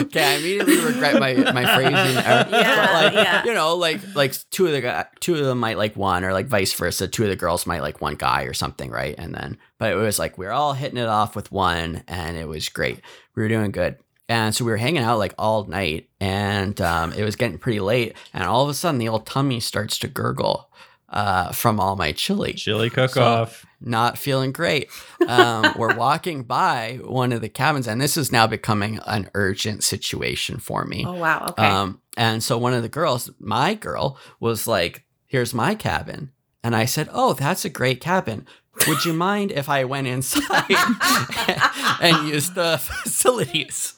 [0.06, 1.94] Okay, I immediately regret my my phrasing.
[2.16, 3.44] Yeah, like, yeah.
[3.44, 6.32] You know, like like two of the guy, two of them might like one, or
[6.32, 7.08] like vice versa.
[7.08, 9.14] Two of the girls might like one guy or something, right?
[9.18, 12.36] And then, but it was like we were all hitting it off with one, and
[12.36, 13.00] it was great.
[13.34, 13.96] We were doing good.
[14.28, 17.80] And so we were hanging out like all night, and um, it was getting pretty
[17.80, 18.16] late.
[18.34, 20.68] And all of a sudden, the old tummy starts to gurgle.
[21.08, 22.52] Uh, from all my chili.
[22.52, 23.64] Chili cook off.
[23.80, 24.90] Not feeling great.
[25.28, 29.84] Um, we're walking by one of the cabins, and this is now becoming an urgent
[29.84, 31.04] situation for me.
[31.06, 31.46] Oh wow.
[31.50, 31.66] Okay.
[31.66, 36.32] Um, and so one of the girls, my girl, was like, "Here's my cabin,"
[36.64, 38.46] and I said, "Oh, that's a great cabin.
[38.86, 40.42] Would you mind if I went inside
[42.00, 43.94] and used the facilities?"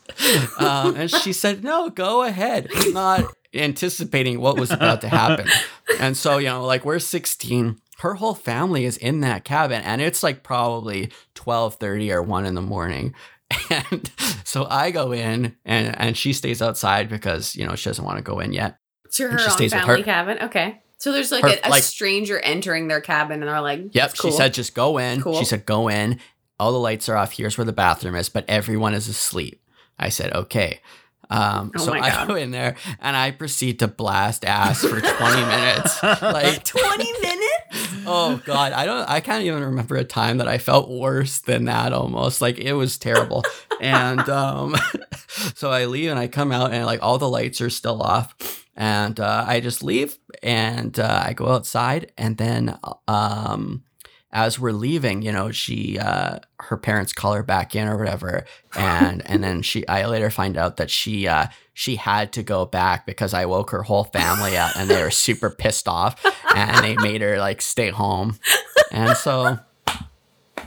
[0.58, 5.48] Um, and she said, "No, go ahead." Not anticipating what was about to happen.
[6.00, 10.00] And so, you know, like we're 16 her whole family is in that cabin and
[10.00, 13.14] it's like probably 12:30 or 1 in the morning
[13.70, 14.12] and
[14.44, 18.18] so I go in and and she stays outside because you know she doesn't want
[18.18, 18.76] to go in yet.
[19.12, 20.38] to her she own family her- cabin.
[20.42, 20.82] Okay.
[20.98, 24.14] So there's like Her- a, a like- stranger entering their cabin, and they're like, Yep,
[24.18, 24.30] cool.
[24.30, 25.22] she said just go in.
[25.22, 25.38] Cool.
[25.38, 26.20] She said go in.
[26.60, 27.32] All the lights are off.
[27.32, 29.62] Here's where the bathroom is, but everyone is asleep.
[29.98, 30.80] I said okay.
[31.30, 32.28] Um, Oh so I God.
[32.28, 36.02] go in there and I proceed to blast ass for 20 minutes.
[36.22, 37.44] Like 20 minutes?
[38.06, 41.66] oh god i don't i can't even remember a time that i felt worse than
[41.66, 43.44] that almost like it was terrible
[43.82, 44.74] and um
[45.54, 48.64] so i leave and i come out and like all the lights are still off
[48.74, 53.82] and uh, i just leave and uh, i go outside and then um
[54.38, 58.44] as we're leaving you know she uh her parents call her back in or whatever.
[58.76, 62.64] And and then she i later find out that she uh she had to go
[62.66, 66.24] back because i woke her whole family up and they were super pissed off
[66.54, 68.38] and they made her like stay home.
[68.92, 69.58] And so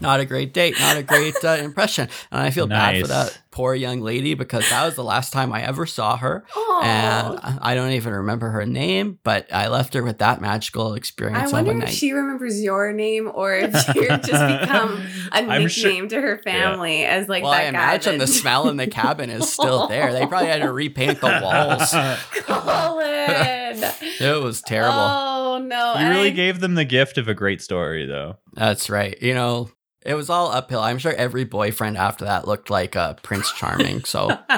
[0.01, 2.09] not a great date not a great uh, impression.
[2.31, 5.51] And i feel bad for that poor young lady because that was the last time
[5.53, 6.81] i ever saw her Oh.
[6.83, 10.93] and I- i don't even remember her name but i left her with that magical
[10.93, 11.37] experience.
[11.37, 15.01] I experience of wonder if night she remembers your name or if you're just become
[15.31, 18.27] a I'm nickname sure- to her family as like well, that I imagine guy the
[18.27, 20.13] smell in the cabin is still there.
[20.13, 21.91] They probably had to repaint the walls.
[22.45, 23.83] Colin.
[24.19, 24.97] It was terrible.
[24.99, 25.95] Oh no!
[25.99, 28.37] You really I- gave them the gift of a great story, though.
[28.53, 29.17] That's right.
[29.21, 29.69] You know,
[30.03, 30.79] it was all uphill.
[30.81, 34.03] I'm sure every boyfriend after that looked like uh, Prince Charming.
[34.03, 34.37] So,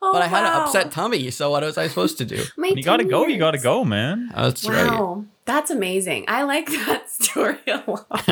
[0.00, 1.30] Oh, but I had an upset tummy.
[1.32, 2.44] So what was I supposed to do?
[2.56, 3.26] My You gotta go.
[3.26, 4.30] You gotta go, man.
[4.34, 4.86] That's right.
[4.90, 6.24] Wow, that's amazing.
[6.28, 8.28] I like that story a lot.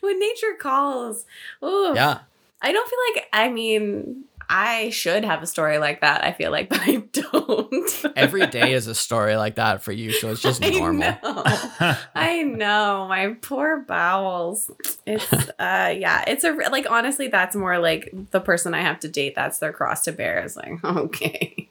[0.00, 1.24] when nature calls,
[1.62, 2.20] ooh, Yeah.
[2.62, 3.28] I don't feel like.
[3.32, 6.24] I mean, I should have a story like that.
[6.24, 8.04] I feel like, but I don't.
[8.16, 10.12] Every day is a story like that for you.
[10.12, 11.16] So it's just normal.
[11.20, 11.96] I know.
[12.14, 14.70] I know my poor bowels.
[15.06, 19.08] It's uh yeah, it's a like honestly that's more like the person I have to
[19.08, 21.68] date that's their cross to bear is like okay.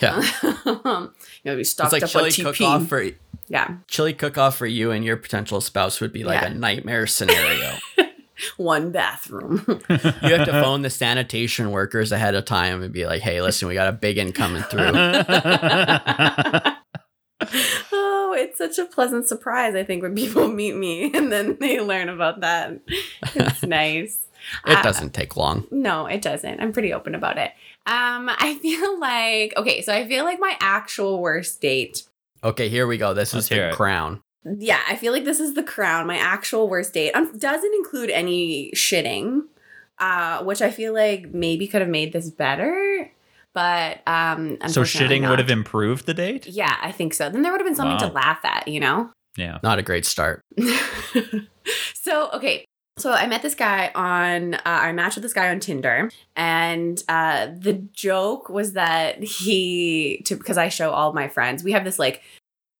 [0.00, 0.20] Yeah.
[0.64, 2.66] you know, be It's stocked like up chili on cook TP.
[2.66, 3.04] off for
[3.48, 6.48] yeah, chili cook off for you and your potential spouse would be like Yeah.
[6.48, 7.74] a nightmare scenario.
[8.56, 9.64] One bathroom.
[9.88, 13.68] you have to phone the sanitation workers ahead of time and be like, "Hey, listen,
[13.68, 14.92] we got a big one coming through."
[17.92, 21.80] oh, it's such a pleasant surprise I think when people meet me and then they
[21.80, 22.80] learn about that.
[23.34, 24.18] It's nice.
[24.66, 25.66] It Uh, doesn't take long.
[25.70, 26.60] No, it doesn't.
[26.60, 27.52] I'm pretty open about it.
[27.86, 32.02] Um, I feel like okay, so I feel like my actual worst date.
[32.42, 33.14] Okay, here we go.
[33.14, 33.74] This Let's is the it.
[33.74, 34.22] crown.
[34.44, 36.06] Yeah, I feel like this is the crown.
[36.06, 39.42] My actual worst date um, doesn't include any shitting,
[39.98, 43.10] uh, which I feel like maybe could have made this better.
[43.54, 45.30] But um, so shitting not.
[45.30, 46.46] would have improved the date.
[46.46, 47.30] Yeah, I think so.
[47.30, 48.08] Then there would have been something Wow.
[48.08, 49.10] to laugh at, you know.
[49.36, 49.58] Yeah.
[49.62, 50.40] Not a great start.
[51.94, 52.64] so okay
[52.98, 57.02] so i met this guy on uh, i matched with this guy on tinder and
[57.08, 61.84] uh the joke was that he to because i show all my friends we have
[61.84, 62.22] this like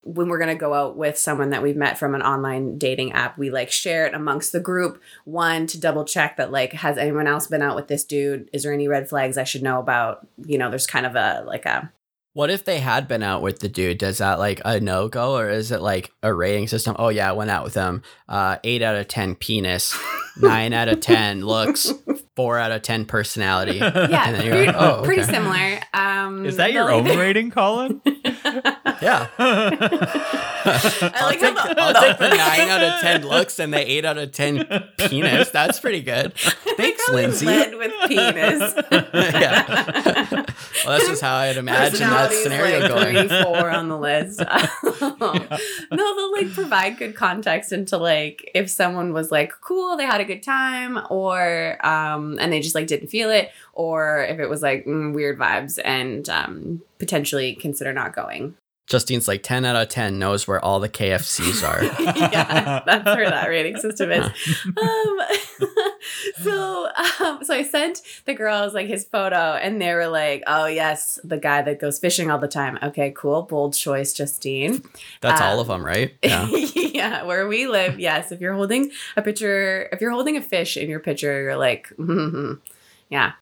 [0.05, 3.37] when we're gonna go out with someone that we've met from an online dating app
[3.39, 7.27] we like share it amongst the group one to double check that like has anyone
[7.27, 10.27] else been out with this dude is there any red flags i should know about
[10.45, 11.91] you know there's kind of a like a
[12.35, 13.99] What if they had been out with the dude?
[13.99, 16.97] Does that like a no go or is it like a rating system?
[16.99, 18.03] Oh yeah, I went out with him.
[18.29, 19.97] Uh, eight out of ten penis,
[20.37, 21.93] nine out of ten looks,
[22.35, 23.77] four out of ten personality.
[23.79, 27.19] yeah And then you're pretty, like, oh, pretty similar um Is that your they'll own
[27.19, 28.03] rating, Colin?
[29.05, 29.29] Yeah.
[29.39, 34.07] I like how the- I'll take the nine out of ten looks and the eight
[34.07, 34.65] out of ten
[34.97, 35.51] penis.
[35.51, 36.33] That's pretty good.
[36.79, 37.45] Thanks, Lindsay.
[37.45, 38.75] Led with penis.
[39.13, 40.45] yeah.
[40.87, 43.29] well, this is how I'd imagine that scenario like going.
[43.29, 44.41] Three, four on the list.
[44.41, 50.23] No, they'll like provide good context into like if someone was like cool, they had
[50.23, 54.49] a good time, or um, and they just like didn't feel it, or if it
[54.49, 58.57] was like mm, weird vibes and um, potentially consider not going.
[58.87, 61.83] Justine's like 10 out of 10 knows where all the KFCs are.
[62.19, 64.27] yeah, that's where that rating system is.
[64.77, 65.19] Um,
[66.43, 66.89] so
[67.21, 71.19] um, so I sent the girls like his photo, and they were like, "Oh yes,
[71.25, 74.83] the guy that goes fishing all the time." Okay, cool, bold choice, Justine.
[75.21, 76.15] That's all Um, of them, right?
[76.23, 76.47] Yeah.
[76.75, 78.33] yeah, where we live, yes.
[78.33, 81.89] If you're holding a picture, if you're holding a fish in your picture, you're like,
[81.99, 82.61] mhm.
[83.09, 83.33] yeah.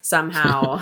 [0.00, 0.80] Somehow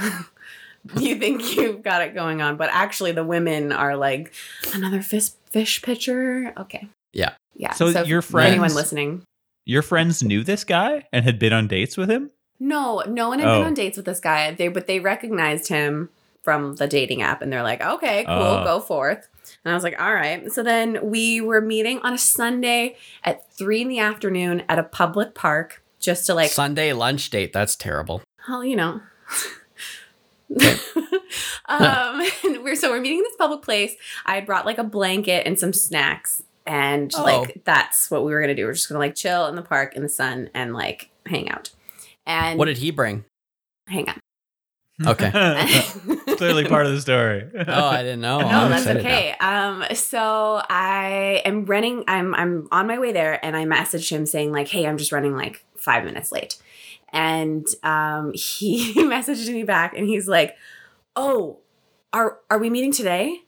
[0.99, 4.33] you think you've got it going on, but actually the women are like
[4.75, 6.53] another fish fish picture.
[6.57, 6.88] Okay.
[7.12, 7.35] Yeah.
[7.55, 7.73] Yeah.
[7.73, 9.23] So your for anyone listening.
[9.64, 12.31] Your friends knew this guy and had been on dates with him?
[12.59, 13.59] No, no one had Oh.
[13.59, 14.53] been on dates with this guy.
[14.53, 16.09] They but they recognized him
[16.42, 18.64] from the dating app and they're like, okay, cool, Oh.
[18.64, 19.29] go forth.
[19.64, 20.51] And I was like, all right.
[20.51, 24.83] So then we were meeting on a Sunday at three in the afternoon at a
[24.83, 27.53] public park just to like, Sunday lunch date.
[27.53, 28.23] That's terrible.
[28.49, 29.01] well, you know.
[31.67, 33.95] um, and we're so we're meeting in this public place.
[34.27, 37.23] I had brought like a blanket and some snacks, and Oh.
[37.23, 38.67] like that's what we were gonna do.
[38.67, 41.71] We're just gonna like chill in the park in the sun and like hang out.
[42.27, 43.25] And What did he bring?
[43.88, 44.19] hang on.
[45.07, 45.31] Okay.
[46.37, 47.49] Clearly part of the story.
[47.67, 48.38] Oh, I didn't know.
[48.41, 49.09] no, I'm that's excited now.
[49.11, 49.35] okay.
[49.41, 52.05] Um, so I am running.
[52.07, 55.11] I'm I'm on my way there, and I messaged him saying like, "Hey, I'm just
[55.11, 56.57] running like five minutes late,"
[57.12, 60.57] and um, he messaged me back, and he's like,
[61.16, 61.59] "Oh,
[62.12, 63.42] are are we meeting today?"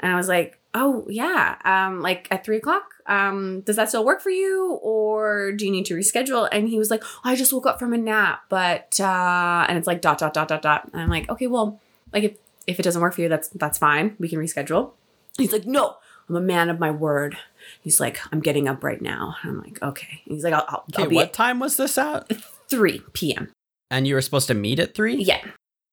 [0.00, 2.94] And I was like, "Oh yeah, um, like at three o'clock.
[3.06, 6.78] Um, does that still work for you, or do you need to reschedule?" And he
[6.78, 10.18] was like, "I just woke up from a nap, but uh," and it's like dot
[10.18, 10.88] dot dot dot dot.
[10.92, 11.80] And I'm like, "Okay, well,
[12.12, 14.16] like if if it doesn't work for you, that's that's fine.
[14.18, 14.92] We can reschedule."
[15.36, 15.96] He's like, "No,
[16.28, 17.36] I'm a man of my word."
[17.80, 20.84] He's like, "I'm getting up right now." And I'm like, "Okay." He's like, "I'll, I'll,
[20.92, 22.30] Okay, I'll be what time was this at?
[22.70, 23.52] 3 p.m."
[23.90, 25.16] And you were supposed to meet at three?
[25.16, 25.40] Yeah.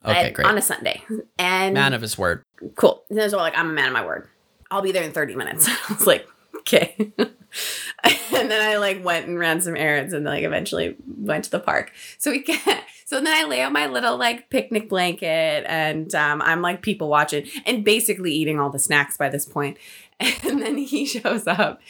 [0.06, 0.48] Okay, great.
[0.48, 1.02] On a Sunday.
[1.40, 2.44] And Man of his word.
[2.76, 3.04] cool.
[3.10, 4.28] And so like, I'm a man of my word.
[4.70, 5.68] I'll be there in 30 minutes.
[5.90, 6.28] I was like,
[6.60, 6.96] okay.
[7.18, 11.60] and then I like went and ran some errands and like eventually went to the
[11.60, 11.92] park.
[12.18, 16.42] So we get so then I lay out my little like picnic blanket and um,
[16.42, 19.78] I'm like people watching and basically eating all the snacks by this point.
[20.20, 21.82] And then he shows up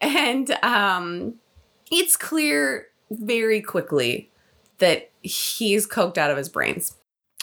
[0.00, 1.34] and um
[1.90, 4.30] it's clear very quickly
[4.78, 6.94] that he's coked out of his brains.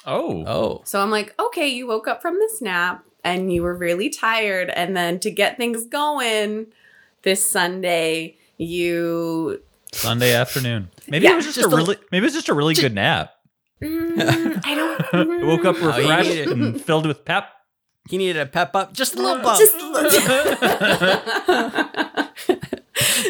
[0.06, 0.44] oh.
[0.48, 0.82] Oh.
[0.86, 4.70] So I'm like, okay, you woke up from this nap and you were really tired.
[4.70, 6.68] And then to get things going
[7.24, 9.62] this Sunday, you.
[9.94, 10.90] Sunday afternoon.
[11.08, 12.74] Maybe Yeah, it was just, just a a- really maybe it was just a really
[12.74, 13.32] good nap.
[13.82, 15.42] Mm, I don't.
[15.48, 17.50] Woke up Oh, you refreshed needed- and filled with pep.
[18.10, 18.94] He needed a pep up.
[18.94, 19.60] Just a little bump.
[19.60, 19.76] Just.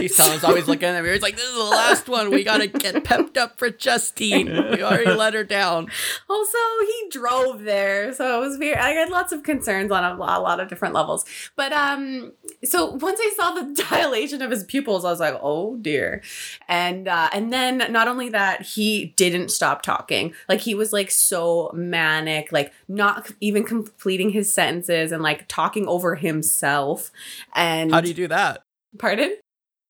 [0.02, 1.14] a He's Tom's always looking at mirror.
[1.14, 2.30] He's like, this is the last one.
[2.30, 4.48] We got to get pepped up for Justine.
[4.48, 5.88] We already let her down.
[6.30, 8.76] also, he drove there, so it was very.
[8.76, 11.26] I had lots of concerns on a, lot- a lot of different levels.
[11.56, 12.34] But um,
[12.64, 16.22] so once I saw the dilation of his pupils, I was like, oh dear.
[16.68, 20.34] And uh, and then not only that, he didn't stop talking.
[20.50, 25.88] Like he was like so manic, like not even completing his sentences and like talking
[25.88, 27.12] over himself.
[27.54, 28.64] And How do you do that?
[28.98, 29.36] pardon?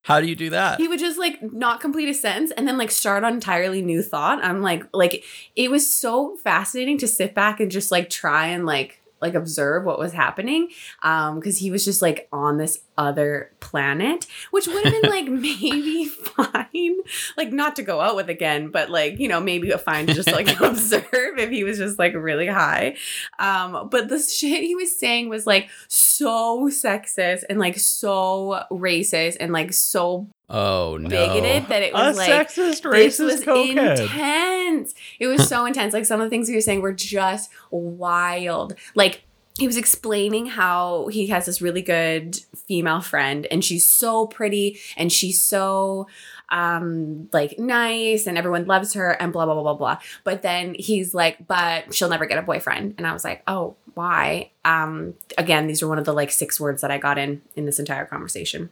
[0.04, 0.80] How do you do that?
[0.80, 4.02] he would just like not complete a sentence and then like start on entirely new
[4.02, 5.24] thought i'm like like
[5.56, 9.84] it was so fascinating to sit back and just like try and like like observe
[9.84, 10.70] what was happening
[11.04, 15.26] um because he was just like on this other planet which would have been like
[15.30, 16.98] maybe fine
[17.38, 20.14] like not to go out with again but like you know maybe a fine to
[20.14, 21.04] just like observe
[21.38, 22.96] if he was just like really high
[23.40, 29.38] um but the shit he was saying was like so sexist and like so racist
[29.40, 31.10] and like so oh, no.
[31.10, 34.02] bigoted that it A was like sexist, this was cokehead.
[34.02, 34.94] intense.
[35.20, 35.94] It was so intense.
[35.94, 38.76] Like some of the things he was saying were just wild.
[38.94, 39.24] Like
[39.62, 44.80] he was explaining how he has this really good female friend and she's so pretty
[44.98, 46.08] and she's so
[46.50, 49.98] um like nice and everyone loves her and blah blah blah blah blah.
[50.24, 52.96] But then he's like but she'll never get a boyfriend.
[52.98, 54.50] And i was like oh why?
[54.66, 57.66] Um again these are one of the like six words that i got in in
[57.66, 58.72] this entire conversation.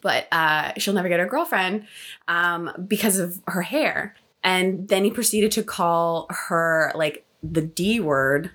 [0.00, 1.86] But uh she'll never get a girlfriend
[2.28, 4.16] um because of her hair.
[4.42, 8.52] And then he proceeded to call her like the d word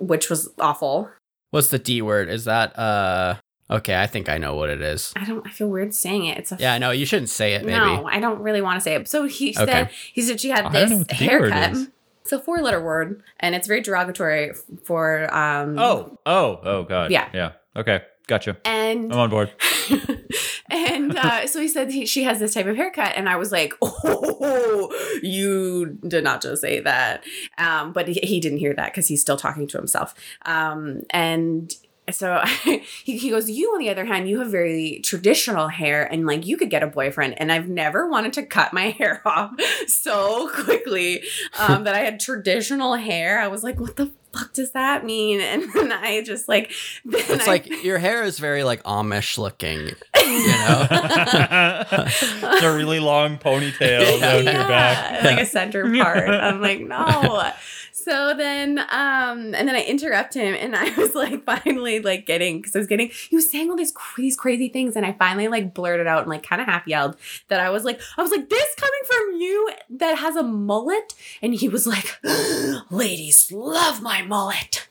[0.00, 1.10] which was awful
[1.50, 2.28] What's the D word?
[2.28, 3.36] Is that, uh,
[3.70, 5.12] okay, I think I know what it is.
[5.16, 7.64] i don't i feel weird saying it it's a Yeah, no, you shouldn't say it,
[7.64, 7.78] maybe.
[7.78, 9.08] No, I don't really want to say it.
[9.08, 11.88] So he said he said she had I this what the D word haircut.
[12.22, 14.52] It's a four letter word and it's very derogatory
[14.84, 17.10] for um Oh, oh, oh, god.
[17.10, 17.28] Yeah.
[17.32, 17.52] yeah.
[17.74, 18.58] Okay, gotcha.
[18.66, 19.50] and I'm on board.
[20.70, 23.52] and uh, so he said he, she has this type of haircut, and I was
[23.52, 27.24] like, "Oh, you did not just say that."
[27.56, 30.14] Um, but he, he didn't hear that because he's still talking to himself.
[30.44, 31.74] Um, and
[32.10, 32.42] so
[33.04, 36.46] he, he goes, You, on the other hand, you have very traditional hair and like
[36.46, 37.40] you could get a boyfriend.
[37.40, 39.52] And I've never wanted to cut my hair off
[39.86, 41.22] so quickly
[41.58, 43.40] um, that I had traditional hair.
[43.40, 45.40] I was like, What the fuck does that mean?
[45.48, 46.70] And then I just like
[47.04, 49.92] It's I- like your hair is very like Amish looking, you
[50.48, 50.86] know.
[50.90, 55.24] it's a really long ponytail down your back.
[55.24, 56.28] like a center part.
[56.28, 57.50] I'm like, no.
[57.92, 62.58] So then, um, and then I interrupt him, and I was like, finally, like getting
[62.58, 65.12] because I was getting he was saying all these cr- these crazy things, and I
[65.12, 67.16] finally like blurted out and like kind of half yelled
[67.48, 71.12] that I was like, I was like, this coming from you that has a mullet,
[71.42, 72.18] and he was like,
[72.90, 74.86] ladies love my mullet.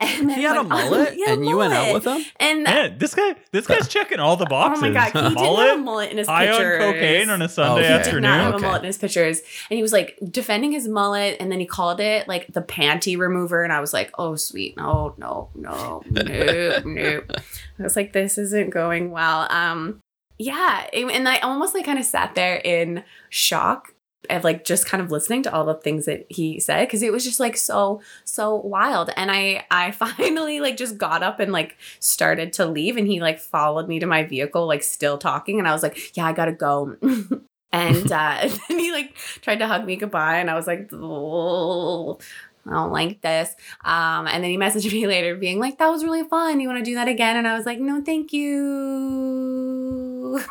[0.00, 1.92] And then He had a went on- mullet, he had a and you went out
[1.92, 2.24] with him.
[2.38, 4.80] and Man, this guy, this guy's checking all the boxes.
[4.84, 6.84] oh my god, he did have a mullet, mullet in his high pictures.
[6.84, 8.04] on cocaine on a Sunday Okay.
[8.04, 8.54] He did not have afternoon.
[8.54, 9.40] a mullet in his pictures.
[9.68, 13.18] And he was like defending his mullet and then he called it like the panty
[13.18, 13.64] remover.
[13.64, 14.76] And I was like, oh, sweet.
[14.76, 16.22] No, no, no, no,
[16.84, 17.22] no.
[17.80, 19.48] I was like, this isn't going well.
[19.50, 19.98] Um,
[20.38, 20.86] yeah.
[20.92, 23.94] And I almost like kind of sat there in shock
[24.30, 27.12] of like just kind of listening to all the things that he said because it
[27.12, 31.52] was just like so so wild and i i finally like just got up and
[31.52, 35.58] like started to leave and he like followed me to my vehicle like still talking
[35.58, 36.96] and i was like yeah i gotta go
[37.72, 40.90] and uh and then he like tried to hug me goodbye and i was like
[40.92, 42.18] "Oh,
[42.66, 43.54] I don't like this.
[43.82, 46.60] Um, and then he messaged me later being like, that was really fun.
[46.60, 47.38] You want to do that again?
[47.38, 49.88] And I was like, no, thank you.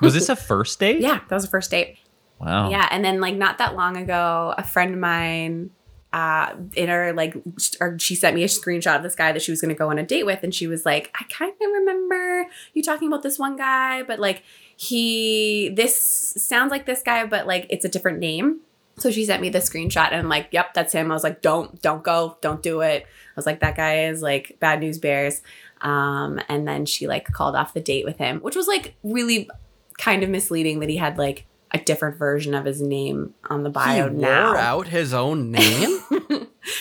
[0.02, 1.00] Was this a first date?
[1.00, 2.00] yeah, that was a first date.
[2.40, 2.70] Wow.
[2.70, 5.72] Yeah, and then like not that long ago, a friend of mine
[6.14, 7.36] uh in her like
[7.82, 9.90] or she sent me a screenshot of this guy that she was going to go
[9.90, 13.24] on a date with and she was like I kind of remember you talking about
[13.24, 14.44] this one guy but like
[14.78, 15.98] he this
[16.38, 18.62] sounds like this guy but like it's a different name.
[19.00, 21.12] So she sent me the screenshot and I'm like yep that's him.
[21.12, 23.04] I was like don't don't go don't do it.
[23.04, 25.42] I was like that guy is like bad news bears.
[25.82, 29.50] Um and then she like called off the date with him which was like really
[29.98, 33.70] kind of misleading that he had like a different version of his name on the
[33.70, 34.52] bio he now.
[34.52, 36.00] wore out his own name.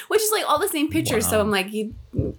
[0.09, 1.29] Which is like all the same pictures.
[1.29, 1.95] So I'm like, you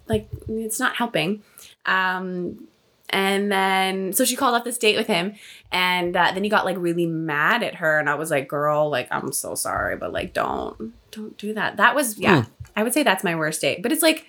[0.07, 1.43] like it's not helping.
[1.85, 2.67] Um
[3.09, 5.35] and then so she called off this date with him
[5.71, 8.89] and uh, then he got like really mad at her and I was like, girl,
[8.89, 11.77] like I'm so sorry, but like don't don't do that.
[11.77, 12.45] That was yeah,
[12.75, 13.81] I would say that's my worst date.
[13.81, 14.25] But it's like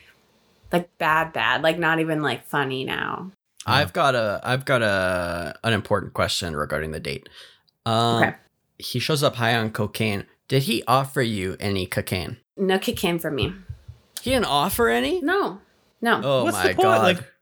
[0.72, 3.32] like bad bad, like not even like funny now.
[3.66, 7.28] I've got a I've got a an important question regarding the date.
[7.88, 8.34] Um, Okay.
[8.78, 10.24] He shows up high on cocaine.
[10.46, 12.36] Did he offer you any cocaine?
[12.56, 13.52] No cocaine in for me.
[14.22, 15.20] He didn't offer any.
[15.20, 15.60] No.
[16.00, 16.20] No.
[16.22, 16.82] Oh What's my the point?
[16.82, 17.02] god!
[17.02, 17.32] Like,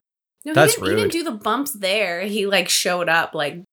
[0.45, 1.11] no, that's he, didn't, he didn't rude.
[1.11, 2.21] do the bumps there.
[2.21, 3.63] He like showed up like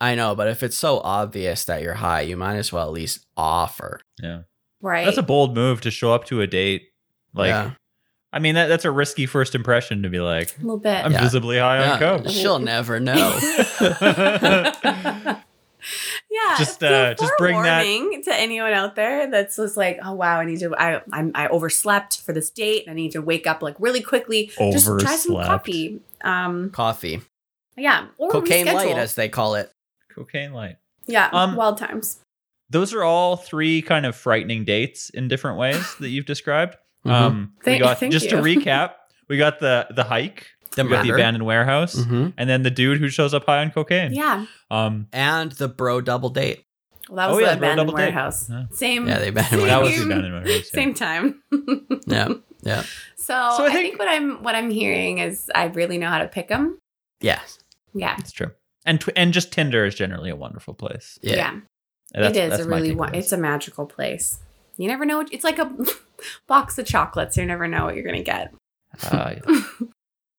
[0.00, 2.92] I know, but if it's so obvious that you're high, you might as well at
[2.92, 4.00] least offer.
[4.22, 4.42] yeah,
[4.80, 5.04] right.
[5.04, 6.90] that's a bold move to show up to a date.
[7.32, 7.70] Like, yeah.
[8.32, 11.04] I mean, that, that's a risky first impression to be like, a little bit.
[11.04, 11.20] I'm Yeah.
[11.22, 12.28] visibly high on coke.
[12.28, 13.38] She'll never know.
[16.30, 17.84] yeah, Just, so uh, just bring that-
[18.24, 21.48] to anyone out there that's just like, oh wow, I need to, I, I'm, I
[21.48, 22.84] overslept for this date.
[22.86, 24.50] and I need to wake up like really quickly.
[24.58, 26.00] Just try some coffee.
[26.22, 27.20] Um, Coffee,
[27.76, 29.70] yeah, or cocaine light, as they call it.
[30.14, 30.76] Cocaine light.
[31.06, 32.20] yeah, Um, wild times.
[32.70, 36.76] Those are all three kind of frightening dates in different ways that you've described.
[37.06, 37.10] Mhm.
[37.10, 38.92] Um, we Thank- got thank just to recap.
[39.28, 40.46] We got the the hike.
[40.76, 42.32] the we got the abandoned warehouse, Mhm.
[42.38, 44.12] and then the dude who shows up high on cocaine.
[44.12, 46.64] Yeah, Um, and the bro double date.
[47.08, 48.02] well, that Oh, was yeah, the bro, abandoned double date.
[48.04, 48.48] warehouse.
[48.50, 48.64] Yeah.
[48.72, 49.06] Same.
[49.08, 50.70] Yeah, the abandoned same, that was abandoned warehouse.
[50.72, 50.80] yeah.
[50.80, 51.42] Same time.
[52.06, 52.28] Yeah,
[52.62, 52.82] yeah,
[53.16, 56.08] So, So I, I think, think- what I'm what I'm hearing is I really know
[56.08, 56.78] how to pick them.
[57.20, 57.40] yeah,
[57.94, 58.50] Yeah, It's true.
[58.86, 61.18] And tw- and just Tinder is generally a wonderful place.
[61.22, 61.36] yeah.
[61.36, 61.60] yeah.
[62.12, 64.38] That's- it is that's a really take wa- it's a magical place.
[64.76, 65.18] You never know.
[65.18, 65.72] What, it's like a
[66.46, 67.36] box of chocolates.
[67.36, 68.52] You never know what you're gonna get.
[69.10, 69.60] Uh, yeah.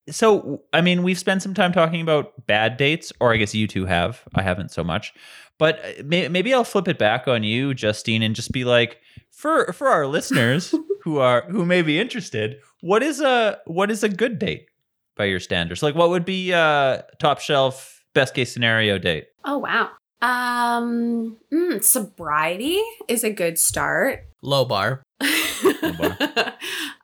[0.09, 3.67] so, I mean, we've spent some time talking about bad dates, or I guess you
[3.67, 4.23] two have.
[4.35, 5.13] I haven't so much.
[5.57, 8.99] But uh, may- maybe I'll flip it back on you, Justine, and just be like,
[9.31, 14.03] for for our listeners who are who may be interested, what is a what is
[14.03, 14.67] a good date
[15.15, 15.81] by your standards?
[15.81, 19.27] Like, what would be uh top shelf best case scenario date?
[19.43, 19.91] Oh wow.
[20.21, 24.25] Um, mm, sobriety is a good start.
[24.41, 25.03] Low bar.
[25.21, 25.27] um,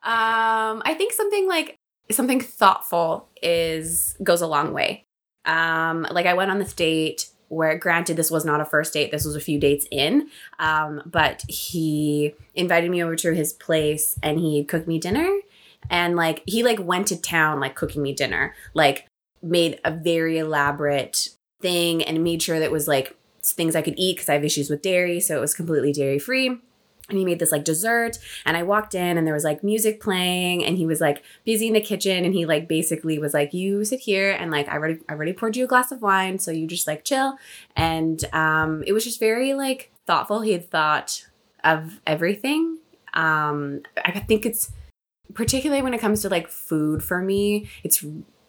[0.03, 1.77] I think something like
[2.11, 5.05] something thoughtful is goes a long way.
[5.45, 9.11] Um, like I went on this date where, granted, this was not a first date.
[9.11, 10.29] This was a few dates in.
[10.59, 15.27] Um, but he invited me over to his place and he cooked me dinner.
[15.89, 18.55] And like he like went to town like cooking me dinner.
[18.73, 19.07] Like
[19.41, 21.29] made a very elaborate
[21.61, 24.45] thing and made sure that it was like things I could eat because I have
[24.45, 26.59] issues with dairy, so it was completely dairy free.
[27.11, 30.01] And he made this like dessert and i walked in and there was like music
[30.01, 33.53] playing and he was like busy in the kitchen and he like basically was like
[33.53, 36.39] you sit here and like i already i already poured you a glass of wine
[36.39, 37.37] so you just like chill.
[37.75, 40.41] And um it was just very like thoughtful.
[40.41, 41.27] He had thought
[41.63, 42.79] of everything.
[43.13, 44.71] Um i think it's
[45.33, 48.03] particularly when it comes to like food for me it's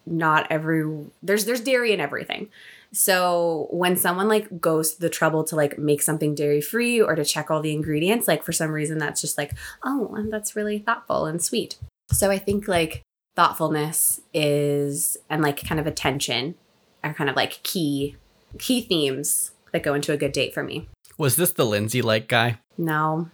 [0.06, 0.82] not every
[1.22, 2.48] there's there's dairy in everything
[2.92, 7.14] so when someone like goes to the trouble to like make something dairy free or
[7.14, 10.78] to check all the ingredients, like for some reason that's just like, oh, that's really
[10.78, 11.78] thoughtful and sweet.
[12.10, 13.02] So I think like
[13.34, 16.54] thoughtfulness is and like kind of attention
[17.02, 18.16] are kind of like key
[18.58, 20.88] key themes that go into a good date for me.
[21.16, 22.58] Was this the Lindsay like guy?
[22.76, 23.30] No.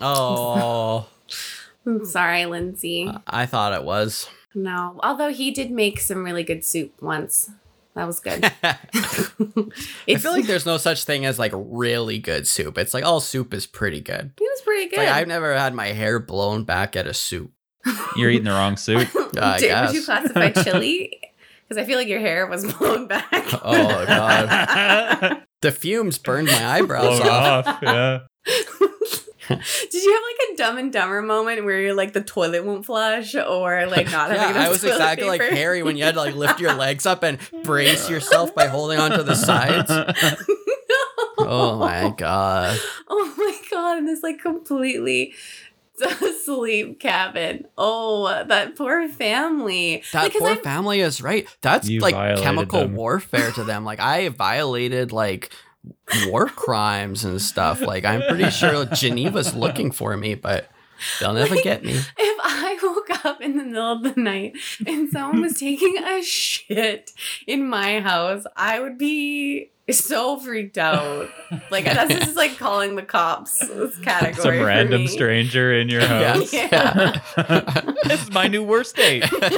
[0.00, 1.06] Oh,
[1.86, 3.10] I'm sorry, Lindsay.
[3.26, 4.28] I thought it was.
[4.54, 4.98] No.
[5.02, 7.50] Although he did make some really good soup once.
[7.96, 8.44] That was good.
[8.62, 12.76] I feel like there's no such thing as like really good soup.
[12.78, 14.32] It's like all soup is pretty good.
[14.38, 14.98] It was pretty good.
[14.98, 17.52] Like I've never had my hair blown back at a soup.
[18.14, 19.08] You're eating the wrong soup.
[19.40, 20.04] I Did, would you guess.
[20.04, 21.20] classify chili?
[21.68, 23.26] Because I feel like your hair was blown back.
[23.32, 25.42] Oh god.
[25.62, 27.66] The fumes burned my eyebrows Blown off.
[27.66, 27.78] off.
[27.82, 28.18] Yeah.
[29.90, 32.84] Did you have like a dumb and dumber moment where you're like the toilet won't
[32.86, 35.40] flush or like not having Yeah, enough I was toilet exactly like?
[35.42, 38.98] Harry when you had to like lift your legs up and brace yourself by holding
[38.98, 39.90] onto the sides.
[41.38, 42.78] Oh my god.
[43.08, 43.98] Oh my god!
[43.98, 45.34] In this like completely
[46.44, 47.66] sleep cabin.
[47.78, 50.02] Oh, that poor family.
[50.12, 51.46] That Like, 'cause poor I'm- family is right.
[51.60, 52.94] That's like chemical them.
[52.96, 53.84] warfare to them.
[53.84, 55.50] Like I violated like
[56.26, 57.80] war crimes and stuff.
[57.80, 60.68] Like I'm pretty sure Geneva's looking for me, but
[61.20, 61.92] they'll never get me.
[61.94, 64.56] If I woke up in the middle of the night
[64.86, 67.12] and someone was taking a shit
[67.46, 71.28] in my house, I would be so freaked out.
[71.70, 74.34] Like that's just like calling the cops this category.
[74.42, 75.06] Some for random me.
[75.06, 76.32] stranger in your Yeah.
[76.34, 76.52] house.
[76.52, 77.20] Yeah.
[78.04, 79.24] this is my new worst date.
[79.40, 79.54] that's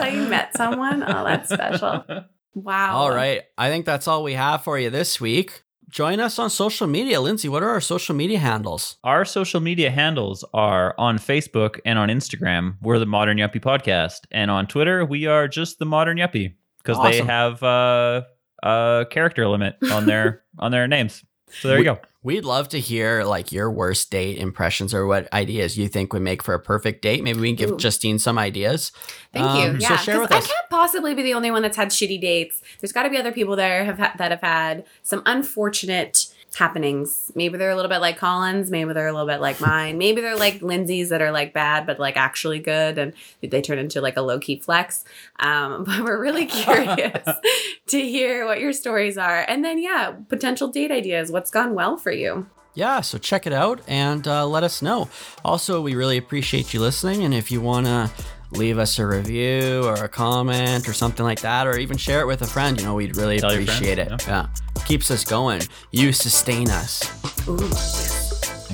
[0.00, 1.02] how you met someone.
[1.06, 2.04] Oh, that's special.
[2.54, 2.96] Wow.
[2.96, 3.42] All right.
[3.58, 5.62] I think that's all we have for you this week.
[5.90, 7.20] Join us on social media.
[7.20, 8.96] Lindsay, what are our social media handles?
[9.04, 12.76] Our social media handles are on Facebook and on Instagram.
[12.82, 17.00] We're the Modern Yuppie Podcast, and on Twitter we are just the Modern Yuppie because
[17.02, 18.22] they have uh,
[18.62, 21.24] a character limit on their on their names.
[21.50, 21.98] So there you go.
[22.22, 26.22] We'd love to hear like your worst date impressions or what ideas you think would
[26.22, 27.22] make for a perfect date.
[27.22, 27.76] Maybe we can give Ooh.
[27.76, 28.92] Justine some ideas.
[29.32, 29.80] Thank Um, you.
[29.80, 32.20] so Yeah, share 'cause with I can't possibly be the only one that's had shitty
[32.20, 32.62] dates.
[32.80, 37.30] There's got to be other people there have ha- that have had some unfortunate happenings.
[37.34, 38.70] Maybe they're a little bit like Colin's.
[38.70, 39.98] Maybe they're a little bit like mine.
[39.98, 43.78] Maybe they're like Lindsay's that are like bad but like actually good, and they turn
[43.78, 45.04] into like a low key flex.
[45.38, 47.28] Um, but we're really curious
[47.86, 51.30] to hear what your stories are, and then yeah, potential date ideas.
[51.30, 52.46] What's gone well for you?
[52.74, 55.08] Yeah, so check it out and uh, let us know.
[55.44, 57.22] Also, we really appreciate you listening.
[57.22, 58.10] And if you want to
[58.56, 62.26] leave us a review or a comment or something like that, or even share it
[62.26, 64.28] with a friend, you know, we'd really Tell appreciate friends, it.
[64.28, 64.46] Yeah.
[64.86, 65.62] Keeps us going.
[65.92, 67.02] You sustain us.
[67.48, 67.58] Ooh,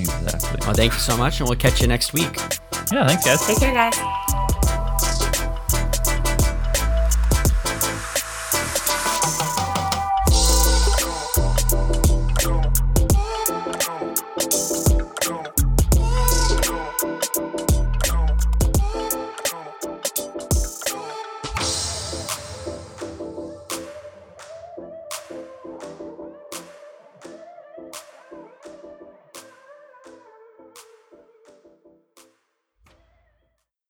[0.01, 0.59] Exactly.
[0.63, 2.37] Well, thank you so much, and we'll catch you next week.
[2.93, 3.07] Yeah.
[3.07, 3.47] Thanks, guys.
[3.47, 4.17] take care, guys.